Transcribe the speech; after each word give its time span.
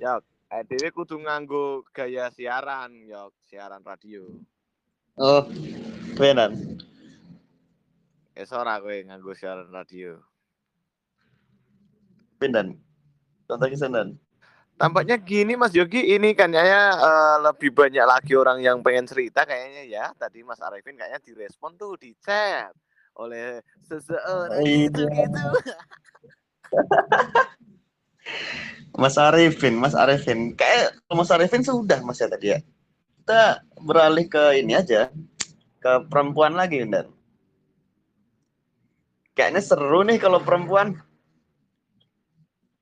Yok, 0.00 0.22
dhewe 0.68 0.88
kudu 0.90 1.16
nganggo 1.20 1.84
gaya 1.94 2.30
siaran, 2.34 2.92
yok, 3.06 3.32
siaran 3.48 3.82
radio. 3.84 4.24
Oh, 5.16 5.44
benar. 6.16 6.50
Wis 8.36 8.52
ora 8.56 8.80
kowe 8.80 8.96
nganggo 9.04 9.32
siaran 9.36 9.68
radio. 9.68 10.16
Pindan. 12.40 12.80
Contoh 13.44 13.68
kisanan. 13.68 14.16
Tampaknya 14.80 15.20
gini 15.20 15.60
Mas 15.60 15.76
Yogi, 15.76 16.16
ini 16.16 16.32
kan 16.32 16.48
ya 16.56 16.96
uh, 16.96 17.36
lebih 17.52 17.68
banyak 17.68 18.00
lagi 18.00 18.32
orang 18.32 18.64
yang 18.64 18.80
pengen 18.80 19.04
cerita 19.04 19.44
kayaknya 19.44 19.84
ya. 19.84 20.04
Tadi 20.16 20.40
Mas 20.40 20.56
Arifin 20.64 20.96
kayaknya 20.96 21.20
direspon 21.20 21.76
tuh 21.76 22.00
di 22.00 22.16
chat 22.16 22.72
oleh 23.20 23.60
seseorang 23.84 24.64
Iya. 24.64 24.88
gitu 24.88 25.04
gitu. 25.04 25.44
Mas 28.96 29.16
Arifin, 29.18 29.74
Mas 29.78 29.94
Arifin. 29.94 30.54
Kayak 30.58 30.98
Mas 31.10 31.30
Arifin 31.30 31.62
sudah 31.62 32.02
Mas 32.02 32.18
ya 32.18 32.26
tadi 32.26 32.54
ya. 32.54 32.58
Kita 33.22 33.62
beralih 33.78 34.26
ke 34.26 34.58
ini 34.58 34.74
aja. 34.74 35.10
Ke 35.80 36.04
perempuan 36.10 36.58
lagi, 36.58 36.84
Dan. 36.84 37.08
Kayaknya 39.32 39.62
seru 39.62 40.04
nih 40.04 40.20
kalau 40.20 40.42
perempuan. 40.42 40.98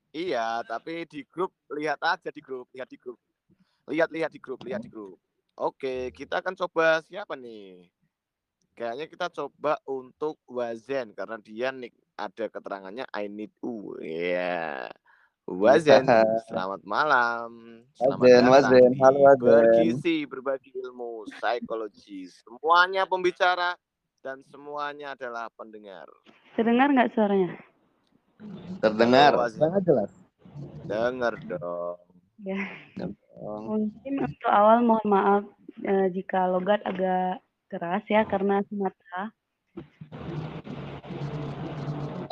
Iya, 0.09 0.65
tapi 0.65 1.05
di 1.05 1.21
grup 1.29 1.53
lihat 1.69 2.01
aja 2.01 2.33
di 2.33 2.41
grup, 2.41 2.67
lihat 2.73 2.89
di 2.89 2.97
grup. 2.97 3.21
Lihat-lihat 3.87 4.31
di 4.33 4.41
grup, 4.41 4.59
lihat 4.65 4.81
di 4.81 4.89
grup. 4.89 5.21
Oke, 5.55 6.09
kita 6.11 6.41
akan 6.41 6.57
coba 6.57 6.99
siapa 7.05 7.37
nih? 7.37 7.87
Kayaknya 8.73 9.05
kita 9.11 9.27
coba 9.27 9.75
untuk 9.85 10.39
Wazen 10.47 11.11
karena 11.11 11.37
dia 11.39 11.69
nih 11.69 11.91
ada 12.15 12.45
keterangannya 12.47 13.05
I 13.11 13.27
need 13.27 13.53
you. 13.59 13.95
Iya. 13.99 14.87
Wazen, 15.49 16.05
selamat 16.45 16.85
malam. 16.85 17.81
Selamat 17.97 18.21
Wazen, 18.21 18.37
datang 18.37 18.53
Wazen. 18.53 18.91
di 18.93 18.99
Halo, 19.01 19.19
Wazen. 19.25 19.49
Bergizi, 19.49 20.17
berbagi 20.29 20.69
ilmu, 20.77 21.25
psikologi. 21.25 22.29
Semuanya 22.29 23.09
pembicara 23.09 23.73
dan 24.21 24.45
semuanya 24.53 25.17
adalah 25.17 25.49
pendengar. 25.57 26.05
Terdengar 26.53 26.93
nggak 26.93 27.09
suaranya? 27.17 27.57
Terdengar. 28.77 29.33
Halo. 29.33 29.49
Sangat 29.49 29.81
jelas. 29.89 30.11
Dengar 30.85 31.33
dong. 31.41 31.97
Ya. 32.45 32.61
Mungkin 33.41 34.13
untuk 34.21 34.51
awal 34.53 34.85
mohon 34.85 35.07
maaf 35.09 35.43
eh, 35.81 36.13
jika 36.13 36.45
logat 36.45 36.85
agak 36.85 37.41
keras 37.73 38.05
ya 38.05 38.21
karena 38.29 38.61
Sumatera. 38.69 39.33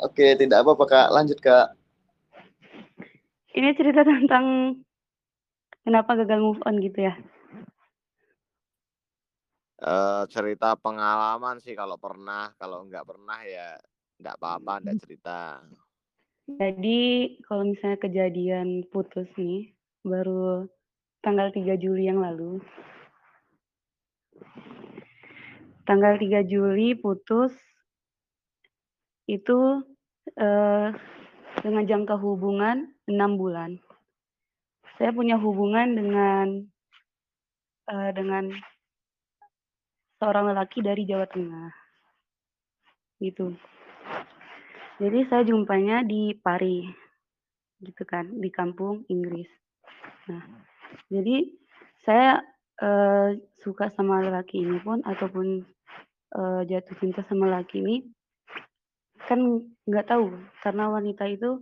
Oke, 0.06 0.38
tidak 0.38 0.62
apa-apa 0.62 0.84
Kak. 0.86 1.08
Lanjut 1.10 1.42
Kak. 1.42 1.77
Ini 3.56 3.72
cerita 3.72 4.04
tentang 4.04 4.76
kenapa 5.80 6.20
gagal 6.20 6.40
move 6.44 6.60
on 6.68 6.76
gitu 6.84 7.08
ya. 7.08 7.16
Eh, 9.78 10.22
cerita 10.34 10.74
pengalaman 10.74 11.62
sih 11.62 11.78
kalau 11.78 11.94
pernah, 11.96 12.50
kalau 12.58 12.82
nggak 12.84 13.06
pernah 13.06 13.38
ya 13.46 13.78
nggak 14.18 14.36
apa-apa, 14.36 14.72
nggak 14.82 14.98
cerita. 15.00 15.62
Jadi 16.48 17.38
kalau 17.46 17.62
misalnya 17.62 18.02
kejadian 18.02 18.82
putus 18.90 19.30
nih 19.38 19.70
baru 20.02 20.66
tanggal 21.22 21.54
3 21.54 21.78
Juli 21.78 22.10
yang 22.10 22.18
lalu. 22.18 22.58
Tanggal 25.86 26.18
3 26.20 26.42
Juli 26.42 26.98
putus 26.98 27.54
itu 29.30 29.58
eh, 30.34 30.88
dengan 31.62 31.84
jangka 31.86 32.18
hubungan 32.18 32.97
enam 33.08 33.40
bulan. 33.40 33.80
Saya 35.00 35.10
punya 35.16 35.40
hubungan 35.40 35.96
dengan 35.96 36.46
eh, 37.88 38.10
dengan 38.12 38.52
seorang 40.20 40.52
lelaki 40.52 40.84
dari 40.84 41.08
Jawa 41.08 41.24
Tengah. 41.26 41.72
Gitu. 43.18 43.56
Jadi 44.98 45.18
saya 45.30 45.42
jumpanya 45.46 46.04
di 46.04 46.36
Pari. 46.36 46.84
Gitu 47.80 48.02
kan, 48.04 48.28
di 48.28 48.50
kampung 48.50 49.06
Inggris. 49.06 49.48
Nah, 50.28 50.42
jadi 51.08 51.46
saya 52.02 52.42
eh, 52.82 53.38
suka 53.62 53.90
sama 53.94 54.20
lelaki 54.20 54.60
ini 54.60 54.78
pun 54.82 55.00
ataupun 55.06 55.62
eh, 56.36 56.62
jatuh 56.66 56.96
cinta 56.98 57.22
sama 57.30 57.48
lelaki 57.48 57.80
ini 57.80 57.96
kan 59.28 59.40
nggak 59.84 60.08
tahu 60.08 60.32
karena 60.64 60.88
wanita 60.88 61.28
itu 61.28 61.60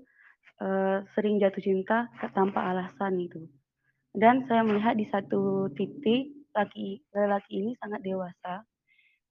eh, 0.60 0.98
sering 1.16 1.40
jatuh 1.42 1.62
cinta 1.62 2.08
tanpa 2.32 2.72
alasan 2.72 3.20
itu. 3.20 3.44
Dan 4.16 4.48
saya 4.48 4.64
melihat 4.64 4.96
di 4.96 5.04
satu 5.12 5.68
titik 5.76 6.32
laki 6.56 7.04
lelaki 7.12 7.52
ini 7.60 7.76
sangat 7.76 8.00
dewasa 8.00 8.64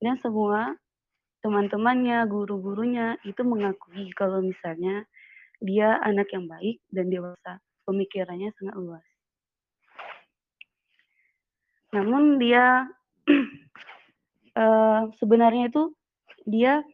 dan 0.00 0.20
semua 0.20 0.76
teman-temannya, 1.40 2.26
guru-gurunya 2.28 3.16
itu 3.24 3.40
mengakui 3.46 4.12
kalau 4.12 4.42
misalnya 4.44 5.06
dia 5.62 5.96
anak 6.04 6.28
yang 6.34 6.44
baik 6.50 6.82
dan 6.92 7.08
dewasa, 7.08 7.62
pemikirannya 7.88 8.52
sangat 8.60 8.74
luas. 8.76 9.06
Namun 11.96 12.36
dia 12.36 12.84
eh, 14.60 15.00
sebenarnya 15.16 15.72
itu 15.72 15.96
dia 16.44 16.84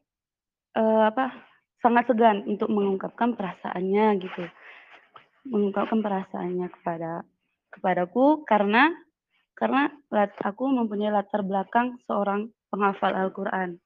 eh, 0.78 1.02
apa 1.10 1.32
sangat 1.82 2.08
segan 2.08 2.46
untuk 2.46 2.70
mengungkapkan 2.70 3.34
perasaannya 3.34 4.22
gitu, 4.22 4.44
mengungkapkan 5.50 5.98
perasaannya 6.00 6.70
kepada 6.80 7.26
kepadaku 7.74 8.46
karena 8.46 8.94
karena 9.58 9.90
aku 10.42 10.64
mempunyai 10.70 11.12
latar 11.12 11.44
belakang 11.44 11.98
seorang 12.08 12.48
penghafal 12.72 13.12
Al-Quran. 13.12 13.76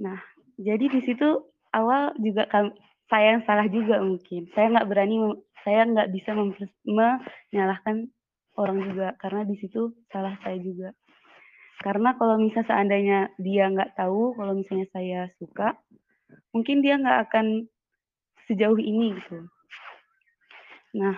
Nah, 0.00 0.18
jadi 0.58 0.90
di 0.90 1.00
situ 1.06 1.48
awal 1.70 2.16
juga 2.18 2.48
saya 3.10 3.36
yang 3.36 3.42
salah 3.46 3.66
juga 3.70 4.00
mungkin. 4.02 4.50
Saya 4.54 4.74
nggak 4.74 4.88
berani, 4.90 5.16
saya 5.62 5.86
nggak 5.86 6.10
bisa 6.14 6.30
menyalahkan 6.86 8.10
orang 8.58 8.78
juga 8.90 9.14
karena 9.18 9.46
di 9.46 9.56
situ 9.58 9.94
salah 10.10 10.34
saya 10.42 10.58
juga. 10.60 10.90
Karena 11.80 12.12
kalau 12.20 12.36
misalnya 12.36 12.68
seandainya 12.68 13.18
dia 13.40 13.72
nggak 13.72 13.96
tahu 13.96 14.36
kalau 14.36 14.52
misalnya 14.52 14.86
saya 14.92 15.20
suka, 15.40 15.72
mungkin 16.54 16.82
dia 16.84 16.98
nggak 16.98 17.30
akan 17.30 17.46
sejauh 18.50 18.78
ini 18.78 19.14
gitu. 19.14 19.46
Nah, 20.98 21.14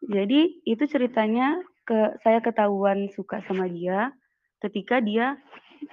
jadi 0.00 0.48
itu 0.64 0.84
ceritanya 0.88 1.60
ke 1.86 2.18
saya 2.24 2.40
ketahuan 2.40 3.12
suka 3.12 3.44
sama 3.46 3.68
dia 3.68 4.10
ketika 4.64 4.98
dia 4.98 5.36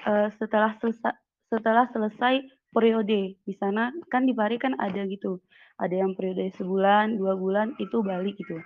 eh, 0.08 0.30
setelah 0.40 0.74
selesai 0.80 1.14
setelah 1.52 1.86
selesai 1.92 2.42
periode. 2.74 3.38
Di 3.44 3.54
sana 3.60 3.94
kan 4.10 4.26
di 4.26 4.34
Pari 4.34 4.58
kan 4.58 4.74
ada 4.80 5.06
gitu 5.06 5.44
ada 5.78 5.94
yang 5.94 6.14
periode 6.14 6.48
sebulan 6.56 7.18
dua 7.18 7.34
bulan 7.38 7.74
itu 7.78 8.02
balik 8.02 8.38
gitu. 8.40 8.58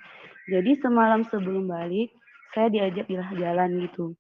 Jadi 0.48 0.80
semalam 0.80 1.28
sebelum 1.28 1.68
balik 1.68 2.12
saya 2.56 2.72
diajak 2.72 3.08
jalan 3.12 3.84
gitu. 3.84 4.16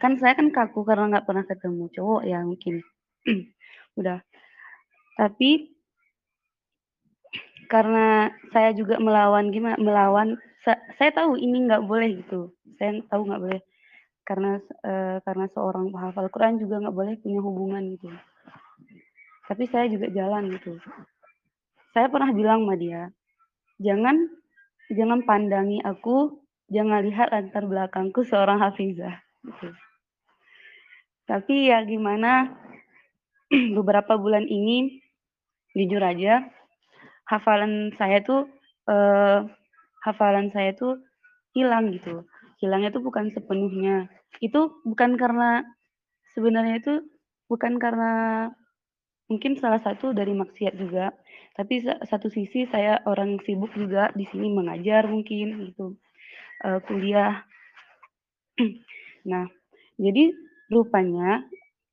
Kan 0.00 0.16
saya 0.16 0.36
kan 0.36 0.52
kaku 0.52 0.84
karena 0.84 1.16
nggak 1.16 1.26
pernah 1.28 1.44
ketemu 1.44 1.84
cowok 1.92 2.22
ya 2.24 2.40
mungkin 2.44 2.80
udah. 4.00 4.18
Tapi 5.20 5.70
karena 7.70 8.32
saya 8.50 8.74
juga 8.74 8.98
melawan 8.98 9.54
gimana 9.54 9.78
melawan 9.78 10.28
sa- 10.66 10.82
saya 10.98 11.14
tahu 11.14 11.38
ini 11.38 11.68
nggak 11.70 11.86
boleh 11.86 12.24
gitu. 12.24 12.50
Saya 12.80 12.98
tahu 13.06 13.28
nggak 13.30 13.42
boleh. 13.44 13.62
Karena 14.26 14.58
eh, 14.86 15.18
karena 15.22 15.46
seorang 15.54 15.92
penghafal 15.92 16.26
Quran 16.32 16.58
juga 16.58 16.82
nggak 16.82 16.96
boleh 16.96 17.14
punya 17.20 17.40
hubungan 17.44 17.82
gitu. 17.94 18.08
Tapi 19.46 19.64
saya 19.70 19.86
juga 19.90 20.08
jalan 20.10 20.50
gitu. 20.56 20.78
Saya 21.94 22.06
pernah 22.06 22.30
bilang 22.30 22.64
sama 22.64 22.78
dia 22.78 23.10
jangan 23.80 24.28
jangan 24.92 25.24
pandangi 25.24 25.80
aku 25.80 26.44
jangan 26.68 27.00
lihat 27.02 27.32
latar 27.32 27.64
belakangku 27.64 28.20
seorang 28.22 28.60
hafizah. 28.60 29.16
Gitu. 29.40 29.72
tapi 31.24 31.72
ya 31.72 31.80
gimana 31.88 32.52
beberapa 33.78 34.14
bulan 34.18 34.46
ini 34.46 35.00
jujur 35.76 36.02
aja 36.02 36.44
hafalan 37.28 37.94
saya 37.98 38.22
tuh 38.24 38.48
eh, 38.90 39.40
hafalan 40.06 40.48
saya 40.54 40.72
tuh 40.76 41.00
hilang 41.56 41.92
gitu. 41.94 42.26
Hilangnya 42.62 42.90
tuh 42.94 43.02
bukan 43.04 43.32
sepenuhnya. 43.34 44.08
Itu 44.42 44.82
bukan 44.86 45.16
karena 45.20 45.64
sebenarnya 46.34 46.76
itu 46.82 46.94
bukan 47.50 47.78
karena 47.82 48.12
mungkin 49.30 49.52
salah 49.62 49.80
satu 49.86 50.06
dari 50.18 50.32
maksiat 50.36 50.74
juga. 50.82 51.06
Tapi 51.56 51.74
sa- 51.84 52.00
satu 52.10 52.28
sisi 52.36 52.60
saya 52.72 53.00
orang 53.10 53.30
sibuk 53.46 53.72
juga 53.76 54.10
di 54.18 54.24
sini 54.30 54.48
mengajar 54.58 55.02
mungkin 55.14 55.46
gitu. 55.70 55.86
Eh, 56.66 56.80
kuliah. 56.88 57.34
nah, 59.30 59.46
jadi 59.98 60.32
rupanya 60.70 61.44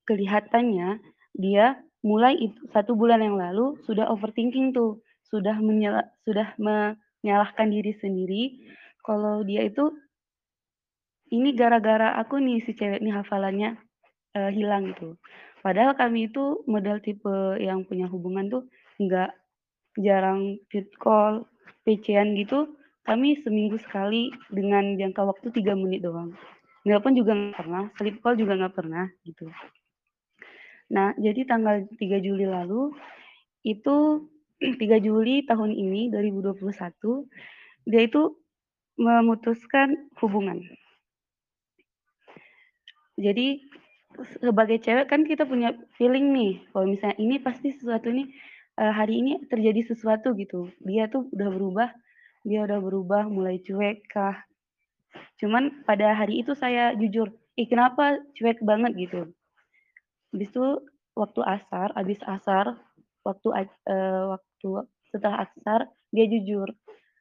kelihatannya 0.07 0.99
dia 1.37 1.77
mulai 2.01 2.33
itu 2.37 2.59
satu 2.73 2.93
bulan 2.97 3.21
yang 3.21 3.37
lalu 3.37 3.77
sudah 3.85 4.09
overthinking 4.09 4.73
tuh 4.73 5.01
sudah 5.29 5.57
menyela, 5.59 6.05
sudah 6.25 6.53
me- 6.57 6.97
nyalahkan 7.25 7.69
diri 7.69 7.93
sendiri 7.97 8.43
kalau 9.03 9.41
dia 9.43 9.65
itu 9.65 9.91
ini 11.31 11.51
gara-gara 11.51 12.15
aku 12.15 12.39
nih 12.39 12.63
si 12.63 12.71
cewek 12.71 13.03
nih 13.03 13.11
hafalannya 13.11 13.75
uh, 14.35 14.51
hilang 14.51 14.95
gitu. 14.95 15.19
Padahal 15.59 15.97
kami 15.99 16.31
itu 16.31 16.63
model 16.63 17.03
tipe 17.03 17.59
yang 17.59 17.83
punya 17.83 18.07
hubungan 18.07 18.47
tuh 18.47 18.63
nggak 19.01 19.35
jarang 19.99 20.55
fit 20.71 20.87
call, 21.01 21.43
PC-an 21.83 22.37
gitu. 22.39 22.77
Kami 23.03 23.39
seminggu 23.43 23.79
sekali 23.79 24.31
dengan 24.51 24.95
jangka 24.95 25.23
waktu 25.23 25.47
tiga 25.51 25.75
menit 25.75 26.03
doang. 26.03 26.35
pun 26.87 27.11
juga 27.11 27.35
nggak 27.35 27.59
pernah, 27.59 27.83
sleep 27.99 28.23
call 28.23 28.39
juga 28.39 28.55
nggak 28.55 28.75
pernah 28.75 29.11
gitu. 29.27 29.51
Nah, 30.87 31.11
jadi 31.19 31.43
tanggal 31.43 31.83
3 31.99 32.23
Juli 32.23 32.47
lalu 32.47 32.95
itu 33.67 34.27
3 34.81 35.03
Juli 35.03 35.43
tahun 35.43 35.75
ini 35.75 36.09
2021 36.11 36.63
dia 37.87 38.01
itu 38.03 38.35
memutuskan 38.99 40.11
hubungan. 40.19 40.59
Jadi 43.17 43.63
sebagai 44.41 44.81
cewek 44.81 45.07
kan 45.09 45.21
kita 45.25 45.45
punya 45.45 45.73
feeling 45.97 46.33
nih 46.33 46.53
kalau 46.73 46.89
misalnya 46.89 47.17
ini 47.21 47.37
pasti 47.37 47.69
sesuatu 47.69 48.09
ini 48.09 48.33
uh, 48.81 48.93
hari 48.93 49.21
ini 49.21 49.41
terjadi 49.49 49.93
sesuatu 49.93 50.33
gitu. 50.37 50.69
Dia 50.81 51.09
tuh 51.09 51.29
udah 51.33 51.49
berubah, 51.49 51.89
dia 52.45 52.65
udah 52.65 52.79
berubah 52.81 53.23
mulai 53.29 53.61
cuek 53.61 54.05
kah. 54.09 54.37
Cuman 55.41 55.85
pada 55.85 56.13
hari 56.13 56.41
itu 56.41 56.53
saya 56.57 56.93
jujur, 56.97 57.29
ih 57.57 57.69
kenapa 57.69 58.21
cuek 58.37 58.61
banget 58.61 58.93
gitu. 58.97 59.21
Habis 60.33 60.49
itu 60.51 60.65
waktu 61.17 61.41
asar, 61.43 61.95
habis 61.97 62.19
asar, 62.23 62.77
waktu 63.25 63.47
uh, 63.51 64.37
waktu 64.37 64.69
setelah 65.11 65.47
asar 65.47 65.91
dia 66.11 66.25
jujur 66.27 66.71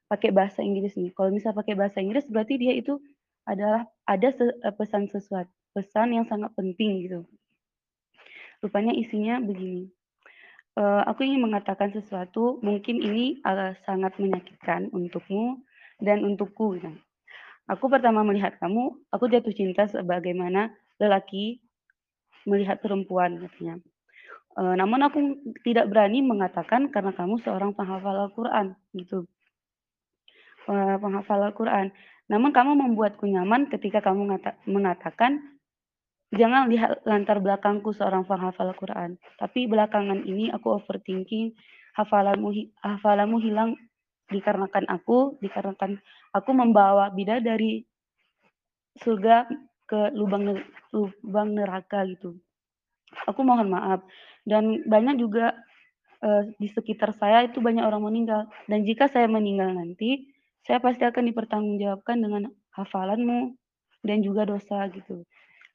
pakai 0.07 0.31
bahasa 0.31 0.63
Inggris 0.63 0.95
nih. 0.95 1.11
Kalau 1.15 1.35
misalnya 1.35 1.59
pakai 1.63 1.75
bahasa 1.75 1.99
Inggris 1.99 2.27
berarti 2.31 2.55
dia 2.59 2.75
itu 2.75 2.99
adalah 3.47 3.87
ada 4.07 4.29
eh, 4.31 4.75
pesan 4.75 5.11
sesuatu, 5.11 5.51
pesan 5.75 6.15
yang 6.15 6.27
sangat 6.27 6.51
penting 6.55 7.07
gitu. 7.07 7.21
Rupanya 8.63 8.95
isinya 8.95 9.39
begini. 9.39 9.91
Uh, 10.77 11.01
aku 11.09 11.25
ingin 11.25 11.41
mengatakan 11.41 11.89
sesuatu, 11.89 12.61
mungkin 12.61 13.01
ini 13.01 13.41
uh, 13.49 13.73
sangat 13.89 14.13
menyakitkan 14.21 14.93
untukmu 14.93 15.65
dan 16.05 16.21
untukku. 16.21 16.77
Gitu. 16.77 16.93
Aku 17.65 17.89
pertama 17.89 18.21
melihat 18.21 18.61
kamu, 18.61 18.93
aku 19.09 19.25
jatuh 19.33 19.57
cinta 19.57 19.89
sebagaimana 19.89 20.77
lelaki 21.01 21.65
melihat 22.47 22.79
perempuan 22.81 23.43
katanya. 23.43 23.83
Uh, 24.57 24.73
namun 24.73 25.05
aku 25.05 25.19
tidak 25.69 25.93
berani 25.93 26.25
mengatakan 26.25 26.89
karena 26.89 27.13
kamu 27.13 27.37
seorang 27.45 27.77
penghafal 27.77 28.17
Al-Quran 28.17 28.73
gitu. 28.97 29.29
Uh, 30.65 30.97
penghafal 30.97 31.45
Al-Quran. 31.45 31.93
Namun 32.33 32.57
kamu 32.57 32.73
membuatku 32.73 33.29
nyaman 33.29 33.69
ketika 33.69 34.01
kamu 34.01 34.41
mengatakan 34.65 35.61
jangan 36.33 36.73
lihat 36.73 37.05
lantar 37.05 37.39
belakangku 37.39 37.93
seorang 37.93 38.25
penghafal 38.25 38.73
Al-Quran. 38.73 39.21
Tapi 39.37 39.69
belakangan 39.69 40.25
ini 40.25 40.49
aku 40.49 40.81
overthinking 40.81 41.53
hafalanmu 41.93 42.51
hafalanmu 42.81 43.37
hilang 43.45 43.77
dikarenakan 44.33 44.91
aku 44.91 45.39
dikarenakan 45.39 46.03
aku 46.35 46.51
membawa 46.51 47.13
bidadari 47.15 47.87
surga 48.99 49.47
ke 49.87 50.13
lubang 50.13 50.61
lubang 50.91 51.49
neraka 51.55 52.03
gitu. 52.07 52.37
Aku 53.31 53.47
mohon 53.47 53.71
maaf 53.71 54.03
dan 54.43 54.83
banyak 54.85 55.23
juga 55.23 55.55
uh, 56.23 56.43
di 56.59 56.69
sekitar 56.69 57.15
saya 57.15 57.47
itu 57.47 57.63
banyak 57.63 57.87
orang 57.87 58.03
meninggal 58.03 58.51
dan 58.67 58.83
jika 58.83 59.07
saya 59.07 59.31
meninggal 59.31 59.71
nanti 59.73 60.31
saya 60.67 60.83
pasti 60.83 61.07
akan 61.07 61.31
dipertanggungjawabkan 61.31 62.19
dengan 62.19 62.43
hafalanmu 62.75 63.55
dan 64.03 64.19
juga 64.27 64.43
dosa 64.43 64.91
gitu. 64.91 65.23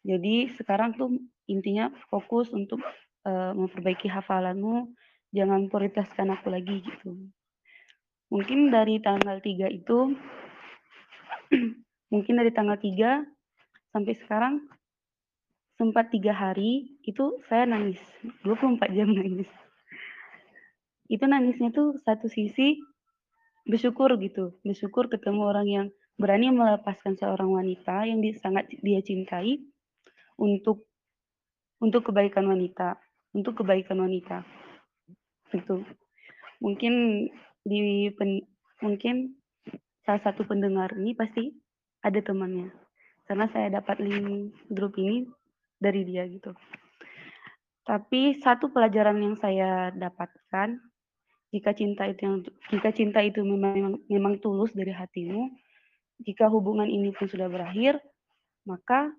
Jadi 0.03 0.51
sekarang 0.59 0.99
tuh 0.99 1.15
intinya 1.47 1.87
fokus 2.11 2.51
untuk 2.51 2.83
uh, 3.23 3.53
memperbaiki 3.53 4.11
hafalanmu, 4.11 4.91
jangan 5.31 5.71
prioritaskan 5.71 6.35
aku 6.35 6.51
lagi 6.51 6.83
gitu. 6.83 7.31
Mungkin 8.31 8.71
dari 8.71 8.99
tanggal 9.03 9.43
3 9.43 9.67
itu 9.71 10.15
mungkin 12.13 12.33
dari 12.39 12.51
tanggal 12.51 12.79
3 12.79 13.40
sampai 13.91 14.15
sekarang 14.17 14.53
sempat 15.75 16.11
tiga 16.11 16.31
hari 16.35 16.99
itu 17.03 17.39
saya 17.47 17.67
nangis. 17.67 17.99
24 18.43 18.79
jam 18.95 19.09
nangis. 19.19 19.49
Itu 21.11 21.27
nangisnya 21.27 21.75
tuh 21.75 21.99
satu 22.01 22.31
sisi 22.31 22.79
bersyukur 23.67 24.15
gitu. 24.19 24.55
Bersyukur 24.63 25.11
ketemu 25.11 25.41
orang 25.43 25.67
yang 25.67 25.87
berani 26.15 26.51
melepaskan 26.53 27.17
seorang 27.19 27.51
wanita 27.51 28.07
yang 28.07 28.21
di, 28.21 28.37
sangat 28.37 28.69
dia 28.79 29.01
cintai 29.03 29.59
untuk 30.39 30.87
untuk 31.81 32.13
kebaikan 32.13 32.45
wanita 32.45 33.01
untuk 33.35 33.63
kebaikan 33.63 33.99
wanita. 33.99 34.43
Itu 35.51 35.83
mungkin 36.63 37.27
di 37.65 38.07
pen, 38.15 38.45
mungkin 38.85 39.35
salah 40.05 40.21
satu 40.23 40.45
pendengar 40.45 40.93
ini 40.95 41.17
pasti 41.17 41.51
ada 42.01 42.17
temannya 42.21 42.80
karena 43.31 43.47
saya 43.55 43.79
dapat 43.79 44.03
link 44.03 44.51
grup 44.67 44.99
ini 44.99 45.23
dari 45.79 46.03
dia 46.03 46.27
gitu. 46.27 46.51
Tapi 47.87 48.43
satu 48.43 48.67
pelajaran 48.75 49.23
yang 49.23 49.39
saya 49.39 49.87
dapatkan 49.95 50.75
jika 51.55 51.71
cinta 51.71 52.11
itu 52.11 52.27
yang 52.27 52.43
jika 52.67 52.91
cinta 52.91 53.23
itu 53.23 53.39
memang 53.39 54.03
memang 54.11 54.35
tulus 54.43 54.75
dari 54.75 54.91
hatimu, 54.91 55.47
jika 56.27 56.51
hubungan 56.51 56.91
ini 56.91 57.15
pun 57.15 57.31
sudah 57.31 57.47
berakhir, 57.47 58.03
maka 58.67 59.15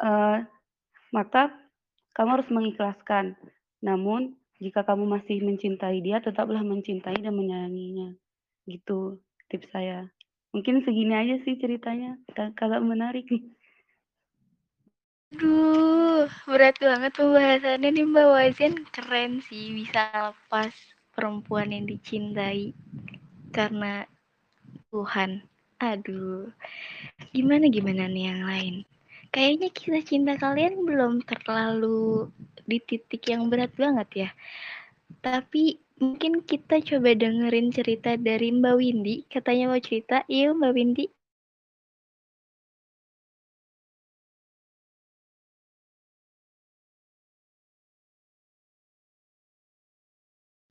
uh, 0.00 0.40
maka 1.20 1.52
kamu 2.16 2.40
harus 2.40 2.48
mengikhlaskan. 2.48 3.36
Namun 3.84 4.40
jika 4.56 4.80
kamu 4.88 5.04
masih 5.04 5.44
mencintai 5.44 6.00
dia, 6.00 6.24
tetaplah 6.24 6.64
mencintai 6.64 7.20
dan 7.20 7.36
menyayanginya. 7.36 8.16
Gitu 8.64 9.20
tips 9.52 9.68
saya. 9.68 10.13
Mungkin 10.54 10.86
segini 10.86 11.18
aja 11.18 11.36
sih 11.42 11.58
ceritanya, 11.58 12.14
kalau 12.54 12.78
menarik 12.78 13.26
nih. 13.26 13.42
Aduh, 15.34 16.30
berat 16.46 16.78
banget 16.78 17.10
pembahasannya 17.18 17.90
nih 17.90 18.06
Mbak 18.06 18.26
Wazen. 18.30 18.74
Keren 18.94 19.42
sih 19.42 19.74
bisa 19.74 20.30
lepas 20.30 20.70
perempuan 21.10 21.74
yang 21.74 21.90
dicintai 21.90 22.70
karena 23.50 24.06
Tuhan. 24.94 25.42
Aduh, 25.82 26.54
gimana 27.34 27.66
gimana 27.66 28.06
nih 28.06 28.30
yang 28.30 28.42
lain? 28.46 28.74
Kayaknya 29.34 29.68
kisah 29.74 30.04
cinta 30.06 30.38
kalian 30.38 30.86
belum 30.86 31.26
terlalu 31.26 32.30
di 32.62 32.78
titik 32.78 33.26
yang 33.26 33.50
berat 33.50 33.74
banget 33.74 34.08
ya. 34.14 34.30
Tapi 35.18 35.82
Mungkin 35.94 36.42
kita 36.42 36.82
coba 36.82 37.14
dengerin 37.14 37.70
cerita 37.70 38.18
dari 38.18 38.50
Mbak 38.50 38.74
Windy. 38.82 39.16
Katanya 39.30 39.70
mau 39.70 39.78
cerita, 39.78 40.26
yuk 40.26 40.58
Mbak 40.58 40.72
Windy. 40.74 41.06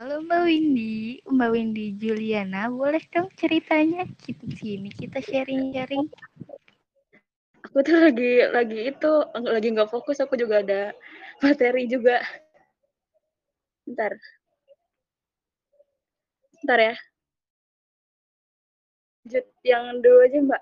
Halo 0.04 0.20
Mbak 0.20 0.42
Windy, 0.44 1.24
Mbak 1.24 1.50
Windy 1.56 1.86
Juliana, 1.96 2.68
boleh 2.68 3.00
dong 3.08 3.32
ceritanya 3.40 4.04
kita 4.28 4.44
sini 4.60 4.92
kita 4.92 5.24
sharing-sharing. 5.24 6.12
Aku 7.64 7.80
tuh 7.80 8.12
lagi 8.12 8.44
lagi 8.52 8.92
itu 8.92 9.12
lagi 9.32 9.68
nggak 9.72 9.88
fokus, 9.88 10.20
aku 10.20 10.36
juga 10.36 10.60
ada 10.60 10.92
materi 11.40 11.88
juga. 11.88 12.20
Bentar. 13.88 14.12
Ntar 16.64 16.80
ya. 16.80 16.96
Lanjut 19.24 19.46
yang 19.64 19.86
dulu 20.04 20.20
aja, 20.26 20.40
Mbak. 20.48 20.62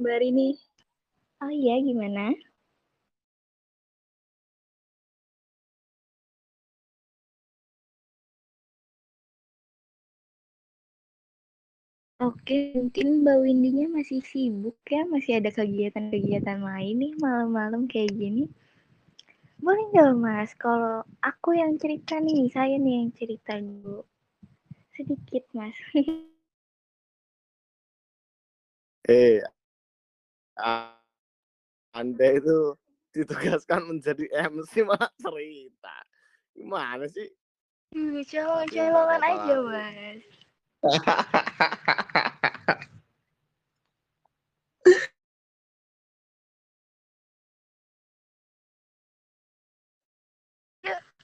Mbak 0.00 0.16
Rini. 0.20 0.48
Oh 1.42 1.50
iya, 1.50 1.74
gimana? 1.86 2.24
Oke, 12.22 12.54
mungkin 12.78 13.06
Mbak 13.26 13.36
Windinya 13.44 13.86
masih 13.98 14.20
sibuk 14.30 14.76
ya, 14.94 15.02
masih 15.14 15.32
ada 15.42 15.50
kegiatan-kegiatan 15.58 16.60
lain 16.68 16.94
nih 17.02 17.12
malam-malam 17.24 17.82
kayak 17.92 18.12
gini. 18.20 18.42
Boleh 19.62 19.86
nggak 19.94 20.18
Mas, 20.18 20.50
kalau 20.58 21.06
aku 21.22 21.54
yang 21.54 21.78
cerita 21.78 22.18
nih, 22.18 22.50
saya 22.50 22.74
nih 22.82 23.06
yang 23.06 23.14
cerita 23.14 23.54
dulu. 23.62 24.02
Sedikit 24.98 25.46
Mas. 25.54 25.78
eh, 29.06 29.38
Anda 31.94 32.26
itu 32.42 32.74
ditugaskan 33.14 33.86
menjadi 33.86 34.26
MC 34.50 34.82
malah 34.82 35.14
cerita. 35.14 35.94
Gimana 36.58 37.06
sih? 37.06 37.30
Colong-colongan 37.94 39.22
apa-apa. 39.22 39.46
aja, 39.46 39.56
Mas. 39.62 40.26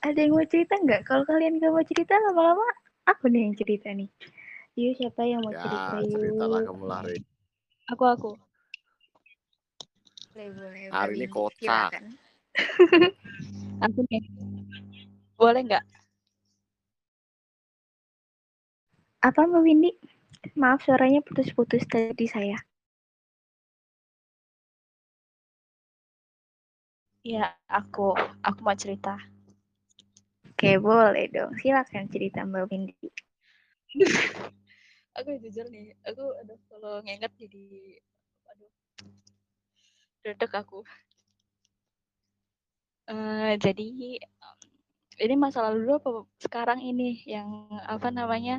ada 0.09 0.21
yang 0.25 0.33
mau 0.35 0.49
cerita 0.49 0.75
nggak? 0.81 1.01
Kalau 1.05 1.25
kalian 1.29 1.61
nggak 1.61 1.73
mau 1.73 1.85
cerita, 1.85 2.15
lama-lama 2.17 2.65
aku 3.05 3.29
nih 3.29 3.49
yang 3.49 3.55
cerita 3.57 3.89
nih. 3.93 4.09
Yuk, 4.79 4.93
siapa 4.97 5.23
yang 5.27 5.41
mau 5.45 5.53
cerita 5.53 5.97
Ya, 6.01 6.07
ceritalah 6.09 6.61
yuk? 6.65 6.69
kamu 6.73 6.85
lari. 6.89 7.19
Aku 7.93 8.05
aku. 8.09 8.31
Boleh, 10.33 10.49
boleh. 10.55 10.83
Hari 10.95 11.15
ini 11.19 11.27
kocak. 11.29 11.91
Aku 13.87 14.03
nih. 14.11 14.23
Boleh 15.39 15.63
nggak? 15.63 15.85
Apa 19.23 19.47
Mbak 19.47 19.63
Windy? 19.63 19.91
Maaf 20.55 20.83
suaranya 20.87 21.23
putus-putus 21.23 21.87
tadi 21.87 22.27
saya. 22.27 22.59
Ya, 27.27 27.55
aku. 27.71 28.15
Aku 28.43 28.59
mau 28.63 28.75
cerita. 28.79 29.19
Oke, 30.59 30.75
boleh 30.83 31.31
dong. 31.31 31.55
Silakan 31.63 32.11
cerita 32.11 32.43
Mbak 32.43 32.67
Windy. 32.67 32.99
Aku 35.23 35.39
jujur 35.39 35.71
nih, 35.71 35.95
aku 36.03 36.35
aduh 36.35 36.59
kalau 36.67 36.99
nginget 37.07 37.31
jadi 37.39 37.95
aduh. 38.51 38.71
Dedek 40.27 40.59
aku. 40.59 40.83
Eh, 43.07 43.55
jadi 43.63 43.87
ini 45.23 45.35
masa 45.39 45.63
lalu 45.63 45.87
dulu 45.87 45.95
apa 46.03 46.11
sekarang 46.43 46.83
ini 46.83 47.23
yang 47.23 47.71
apa 47.87 48.11
namanya 48.11 48.59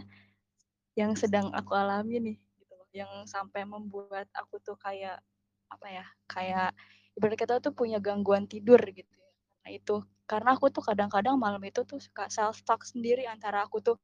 yang 0.96 1.20
sedang 1.20 1.52
aku 1.52 1.76
alami 1.76 2.16
nih 2.24 2.38
gitu 2.64 2.80
loh 2.80 2.88
yang 2.96 3.12
sampai 3.28 3.68
membuat 3.68 4.32
aku 4.32 4.56
tuh 4.64 4.80
kayak 4.80 5.20
apa 5.68 5.88
ya 5.92 6.06
kayak 6.32 6.72
ibarat 7.20 7.36
kata 7.36 7.60
tuh 7.60 7.76
punya 7.76 8.00
gangguan 8.00 8.48
tidur 8.48 8.80
gitu 8.88 9.12
ya 9.20 9.32
nah 9.68 9.72
itu 9.76 10.00
karena 10.30 10.54
aku 10.54 10.70
tuh 10.70 10.86
kadang-kadang 10.86 11.42
malam 11.42 11.58
itu 11.66 11.82
tuh 11.82 11.98
suka 11.98 12.30
self 12.30 12.62
talk 12.62 12.86
sendiri 12.86 13.26
antara 13.26 13.66
aku 13.66 13.82
tuh 13.82 13.98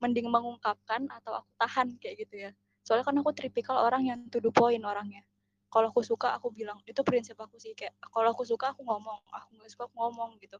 mending 0.00 0.32
mengungkapkan 0.32 1.04
atau 1.12 1.44
aku 1.44 1.50
tahan 1.60 2.00
kayak 2.00 2.24
gitu 2.24 2.48
ya. 2.48 2.50
Soalnya 2.80 3.04
kan 3.04 3.16
aku 3.20 3.30
tipikal 3.36 3.76
orang 3.84 4.08
yang 4.08 4.20
to 4.32 4.40
the 4.40 4.48
point 4.48 4.80
orangnya. 4.80 5.20
Kalau 5.68 5.92
aku 5.92 6.00
suka 6.00 6.32
aku 6.32 6.48
bilang 6.48 6.80
itu 6.88 6.96
prinsip 7.04 7.36
aku 7.36 7.60
sih 7.60 7.76
kayak 7.76 7.92
kalau 8.08 8.32
aku 8.32 8.48
suka 8.48 8.72
aku 8.72 8.80
ngomong 8.88 9.20
aku 9.28 9.60
nggak 9.60 9.68
suka 9.68 9.84
aku 9.84 9.94
ngomong 10.00 10.40
gitu. 10.40 10.56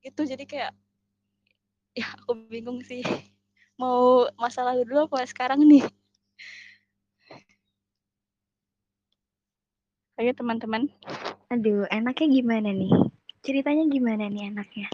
Itu 0.00 0.24
jadi 0.24 0.48
kayak 0.48 0.72
ya 1.92 2.08
aku 2.24 2.48
bingung 2.48 2.80
sih 2.80 3.04
mau 3.80 4.24
masalah 4.40 4.80
dulu 4.80 5.12
apa 5.12 5.28
sekarang 5.28 5.60
nih? 5.68 5.84
Ayo 10.18 10.34
teman-teman. 10.34 10.88
Aduh, 11.46 11.86
enaknya 11.94 12.26
gimana 12.26 12.74
nih? 12.74 12.90
Ceritanya 13.44 13.84
gimana 13.94 14.24
nih 14.26 14.50
enaknya? 14.50 14.88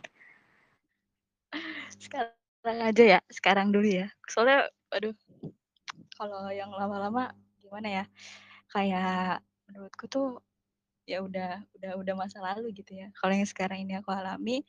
sekarang 1.99 2.79
aja 2.85 3.05
ya 3.19 3.21
sekarang 3.29 3.69
dulu 3.75 3.89
ya. 3.89 4.09
Soalnya 4.29 4.69
aduh 4.93 5.15
kalau 6.19 6.49
yang 6.53 6.71
lama-lama 6.73 7.33
gimana 7.61 7.89
ya? 8.03 8.05
Kayak 8.73 9.45
menurutku 9.69 10.07
tuh 10.11 10.29
ya 11.05 11.21
udah 11.21 11.61
udah 11.77 11.93
udah 12.01 12.15
masa 12.17 12.41
lalu 12.41 12.73
gitu 12.77 12.97
ya. 12.97 13.09
Kalau 13.19 13.33
yang 13.37 13.49
sekarang 13.49 13.85
ini 13.85 13.99
aku 14.01 14.11
alami 14.13 14.65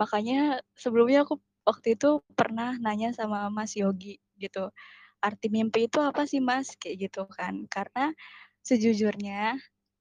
makanya 0.00 0.62
sebelumnya 0.78 1.26
aku 1.26 1.38
waktu 1.68 1.94
itu 1.98 2.22
pernah 2.34 2.76
nanya 2.80 3.12
sama 3.14 3.50
Mas 3.52 3.74
Yogi 3.78 4.18
gitu 4.40 4.70
arti 5.22 5.48
mimpi 5.50 5.90
itu 5.90 5.98
apa 6.02 6.24
sih 6.30 6.40
Mas? 6.42 6.74
Kayak 6.78 7.10
gitu 7.10 7.22
kan. 7.30 7.66
Karena 7.70 8.12
sejujurnya 8.62 9.58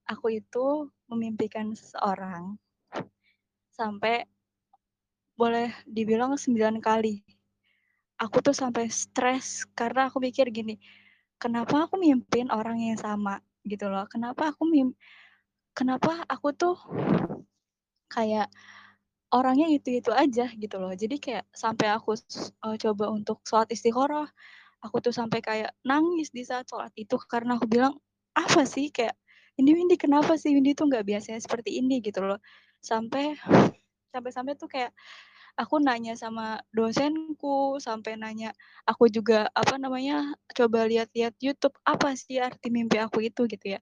aku 0.10 0.40
itu 0.42 0.90
memimpikan 1.12 1.74
seseorang 1.78 2.58
sampai 3.78 4.26
boleh 5.38 5.70
dibilang 5.86 6.34
sembilan 6.34 6.82
kali. 6.82 7.22
Aku 8.18 8.42
tuh 8.42 8.58
sampai 8.58 8.90
stres 8.90 9.70
karena 9.78 10.10
aku 10.10 10.18
mikir 10.18 10.50
gini 10.50 10.82
kenapa 11.38 11.86
aku 11.86 12.02
mimpin 12.02 12.50
orang 12.50 12.82
yang 12.82 12.98
sama 12.98 13.38
gitu 13.64 13.88
loh? 13.88 14.10
Kenapa 14.10 14.50
aku 14.50 14.66
mim 14.66 14.98
kenapa 15.78 16.26
aku 16.26 16.50
tuh 16.58 16.76
kayak 18.10 18.50
orangnya 19.30 19.70
itu-itu 19.70 20.10
aja 20.10 20.50
gitu 20.58 20.76
loh? 20.82 20.94
Jadi 20.98 21.22
kayak 21.22 21.46
sampai 21.54 21.94
aku 21.94 22.18
eh, 22.18 22.78
coba 22.82 23.06
untuk 23.14 23.46
sholat 23.46 23.70
istikharah 23.70 24.28
aku 24.82 24.98
tuh 25.02 25.14
sampai 25.14 25.40
kayak 25.42 25.72
nangis 25.86 26.30
di 26.34 26.42
saat 26.46 26.66
sholat 26.70 26.94
itu 26.98 27.18
karena 27.30 27.58
aku 27.62 27.70
bilang 27.70 27.94
apa 28.34 28.66
sih? 28.66 28.90
Kayak 28.90 29.14
ini 29.62 29.78
Windy 29.78 29.98
kenapa 30.02 30.34
sih? 30.42 30.54
Windy 30.58 30.74
tuh 30.74 30.90
nggak 30.90 31.06
biasanya 31.06 31.38
seperti 31.42 31.78
ini 31.82 32.02
gitu 32.02 32.26
loh 32.26 32.42
sampai 32.82 33.36
sampai-sampai 34.14 34.54
tuh 34.58 34.70
kayak 34.72 34.92
aku 35.62 35.76
nanya 35.84 36.14
sama 36.18 36.62
dosenku 36.76 37.78
sampai 37.82 38.14
nanya 38.20 38.50
aku 38.90 39.10
juga 39.12 39.50
apa 39.54 39.76
namanya 39.82 40.34
coba 40.58 40.86
lihat-lihat 40.90 41.34
YouTube 41.44 41.76
apa 41.86 42.14
sih 42.18 42.38
arti 42.42 42.70
mimpi 42.74 42.98
aku 43.02 43.20
itu 43.26 43.46
gitu 43.50 43.66
ya. 43.78 43.80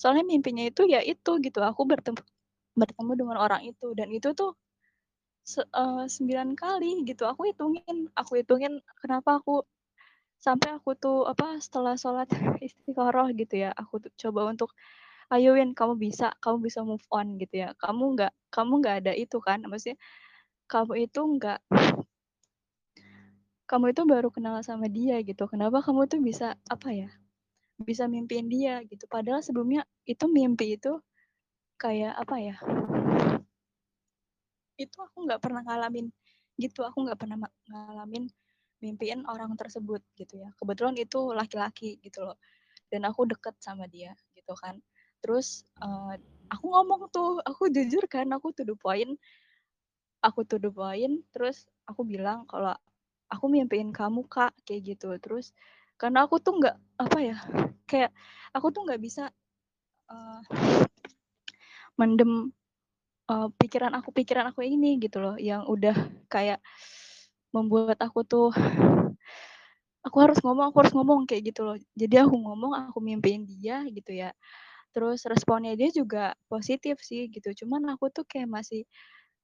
Soalnya 0.00 0.24
mimpinya 0.28 0.64
itu 0.66 0.82
ya 0.88 1.00
itu 1.04 1.32
gitu. 1.44 1.60
Aku 1.64 1.82
bertemu 1.88 2.20
bertemu 2.78 3.12
dengan 3.20 3.38
orang 3.40 3.62
itu. 3.68 3.92
Dan 3.98 4.08
itu 4.14 4.32
tuh 4.36 4.52
se- 5.52 5.68
eh, 5.82 6.04
sembilan 6.14 6.48
kali 6.58 6.90
gitu. 7.08 7.24
Aku 7.32 7.42
hitungin 7.50 7.96
aku 8.20 8.32
hitungin 8.40 8.72
kenapa 9.02 9.30
aku 9.40 9.62
sampai 10.46 10.70
aku 10.78 10.90
tuh 11.04 11.18
apa 11.32 11.58
setelah 11.64 11.94
sholat 12.02 12.28
istikharah 12.66 13.28
gitu 13.40 13.54
ya. 13.64 13.70
Aku 13.82 13.94
tuh 14.04 14.12
coba 14.22 14.40
untuk 14.52 14.70
ayo 15.34 15.58
Win 15.58 15.74
kamu 15.74 15.98
bisa 15.98 16.30
kamu 16.38 16.70
bisa 16.70 16.80
move 16.86 17.02
on 17.10 17.38
gitu 17.42 17.66
ya. 17.66 17.74
Kamu 17.82 18.14
nggak 18.14 18.32
kamu 18.54 18.72
nggak 18.82 18.96
ada 19.04 19.12
itu 19.16 19.38
kan 19.42 19.62
maksudnya 19.66 19.98
kamu 20.70 21.06
itu 21.06 21.20
nggak 21.22 21.58
kamu 23.66 23.84
itu 23.90 24.02
baru 24.06 24.28
kenal 24.30 24.62
sama 24.62 24.86
dia 24.86 25.18
gitu. 25.26 25.50
Kenapa 25.50 25.82
kamu 25.82 26.06
tuh 26.06 26.20
bisa 26.22 26.54
apa 26.70 26.88
ya 26.94 27.10
bisa 27.82 28.06
mimpiin 28.06 28.46
dia 28.46 28.82
gitu? 28.86 29.04
Padahal 29.10 29.42
sebelumnya 29.42 29.82
itu 30.06 30.24
mimpi 30.30 30.78
itu 30.78 31.02
kayak 31.76 32.14
apa 32.16 32.36
ya 32.40 32.56
itu 34.76 34.96
aku 35.00 35.24
nggak 35.26 35.40
pernah 35.42 35.62
ngalamin 35.66 36.06
gitu. 36.60 36.86
Aku 36.86 37.02
nggak 37.02 37.18
pernah 37.18 37.36
ngalamin 37.66 38.30
mimpiin 38.78 39.26
orang 39.26 39.56
tersebut 39.58 40.04
gitu 40.14 40.38
ya. 40.38 40.54
Kebetulan 40.54 40.94
itu 40.94 41.34
laki-laki 41.34 41.98
gitu 42.04 42.22
loh. 42.22 42.38
Dan 42.86 43.02
aku 43.08 43.26
deket 43.26 43.58
sama 43.58 43.90
dia 43.90 44.14
gitu 44.38 44.54
kan 44.54 44.78
terus 45.26 45.66
eh, 45.82 46.14
aku 46.46 46.64
ngomong 46.70 47.10
tuh 47.10 47.42
aku 47.42 47.66
jujur 47.74 48.06
kan 48.06 48.30
aku 48.30 48.54
to 48.54 48.62
the 48.62 48.78
aku 50.22 50.46
to 50.46 50.62
the 50.62 50.70
terus 51.34 51.66
aku 51.90 52.06
bilang 52.06 52.46
kalau 52.46 52.78
aku 53.26 53.50
mimpiin 53.50 53.90
kamu 53.90 54.22
kak 54.30 54.54
kayak 54.62 54.94
gitu. 54.94 55.10
Terus 55.18 55.50
karena 55.98 56.26
aku 56.26 56.38
tuh 56.38 56.62
nggak 56.62 56.76
apa 57.02 57.18
ya 57.18 57.36
kayak 57.90 58.14
aku 58.54 58.70
tuh 58.70 58.86
nggak 58.86 59.02
bisa 59.02 59.30
eh, 60.10 60.40
mendem 61.98 62.54
eh, 63.30 63.48
pikiran 63.58 63.92
aku 63.98 64.14
pikiran 64.14 64.54
aku 64.54 64.62
ini 64.62 65.02
gitu 65.02 65.18
loh 65.18 65.34
yang 65.40 65.66
udah 65.66 65.94
kayak 66.30 66.62
membuat 67.50 67.98
aku 67.98 68.22
tuh 68.22 68.50
aku 70.06 70.16
harus 70.22 70.38
ngomong 70.38 70.70
aku 70.70 70.76
harus 70.86 70.94
ngomong 70.94 71.26
kayak 71.26 71.50
gitu 71.50 71.66
loh. 71.66 71.76
Jadi 71.98 72.14
aku 72.22 72.34
ngomong 72.38 72.72
aku 72.90 72.98
mimpiin 73.02 73.42
dia 73.42 73.82
gitu 73.90 74.14
ya 74.14 74.30
terus 74.96 75.28
responnya 75.28 75.76
dia 75.76 75.92
juga 75.92 76.32
positif 76.48 76.96
sih 77.04 77.28
gitu. 77.28 77.52
Cuman 77.64 77.92
aku 77.92 78.08
tuh 78.08 78.24
kayak 78.24 78.48
masih 78.48 78.88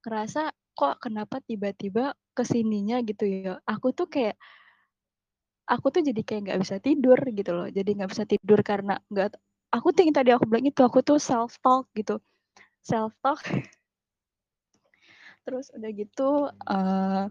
ngerasa 0.05 0.49
kok 0.73 0.97
kenapa 1.05 1.45
tiba-tiba 1.45 2.17
ke 2.33 2.43
sininya? 2.49 3.05
Gitu 3.05 3.25
ya. 3.29 3.61
Aku 3.69 3.93
tuh 3.93 4.09
kayak 4.09 4.41
aku 5.69 5.87
tuh 5.93 6.01
jadi 6.09 6.21
kayak 6.25 6.41
nggak 6.49 6.61
bisa 6.65 6.77
tidur 6.81 7.19
gitu 7.37 7.53
loh. 7.53 7.69
Jadi 7.69 7.91
nggak 8.01 8.11
bisa 8.17 8.25
tidur 8.25 8.61
karena 8.65 8.97
nggak 9.13 9.37
aku 9.77 9.89
tuh 9.93 10.03
yang 10.09 10.17
tadi 10.17 10.31
aku 10.33 10.45
bilang 10.49 10.65
itu 10.65 10.81
aku 10.81 11.05
tuh 11.05 11.21
self 11.21 11.61
talk 11.61 11.85
gitu. 11.93 12.17
Self 12.81 13.13
talk 13.21 13.45
terus 15.45 15.75
udah 15.75 15.91
gitu 15.91 16.31
eh 16.71 17.27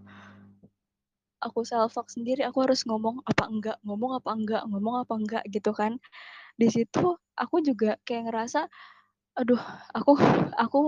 aku 1.42 1.66
self 1.66 1.92
talk 1.98 2.08
sendiri 2.14 2.46
aku 2.46 2.64
harus 2.64 2.86
ngomong 2.86 3.26
apa 3.26 3.50
enggak 3.50 3.78
ngomong 3.82 4.22
apa 4.22 4.30
enggak 4.38 4.64
ngomong 4.70 4.96
apa 5.02 5.14
enggak 5.18 5.44
gitu 5.50 5.72
kan 5.74 5.98
di 6.60 6.68
situ 6.72 7.16
aku 7.38 7.56
juga 7.66 7.98
kayak 8.08 8.32
ngerasa 8.32 8.68
aduh 9.40 9.62
aku 9.96 10.14
aku 10.64 10.80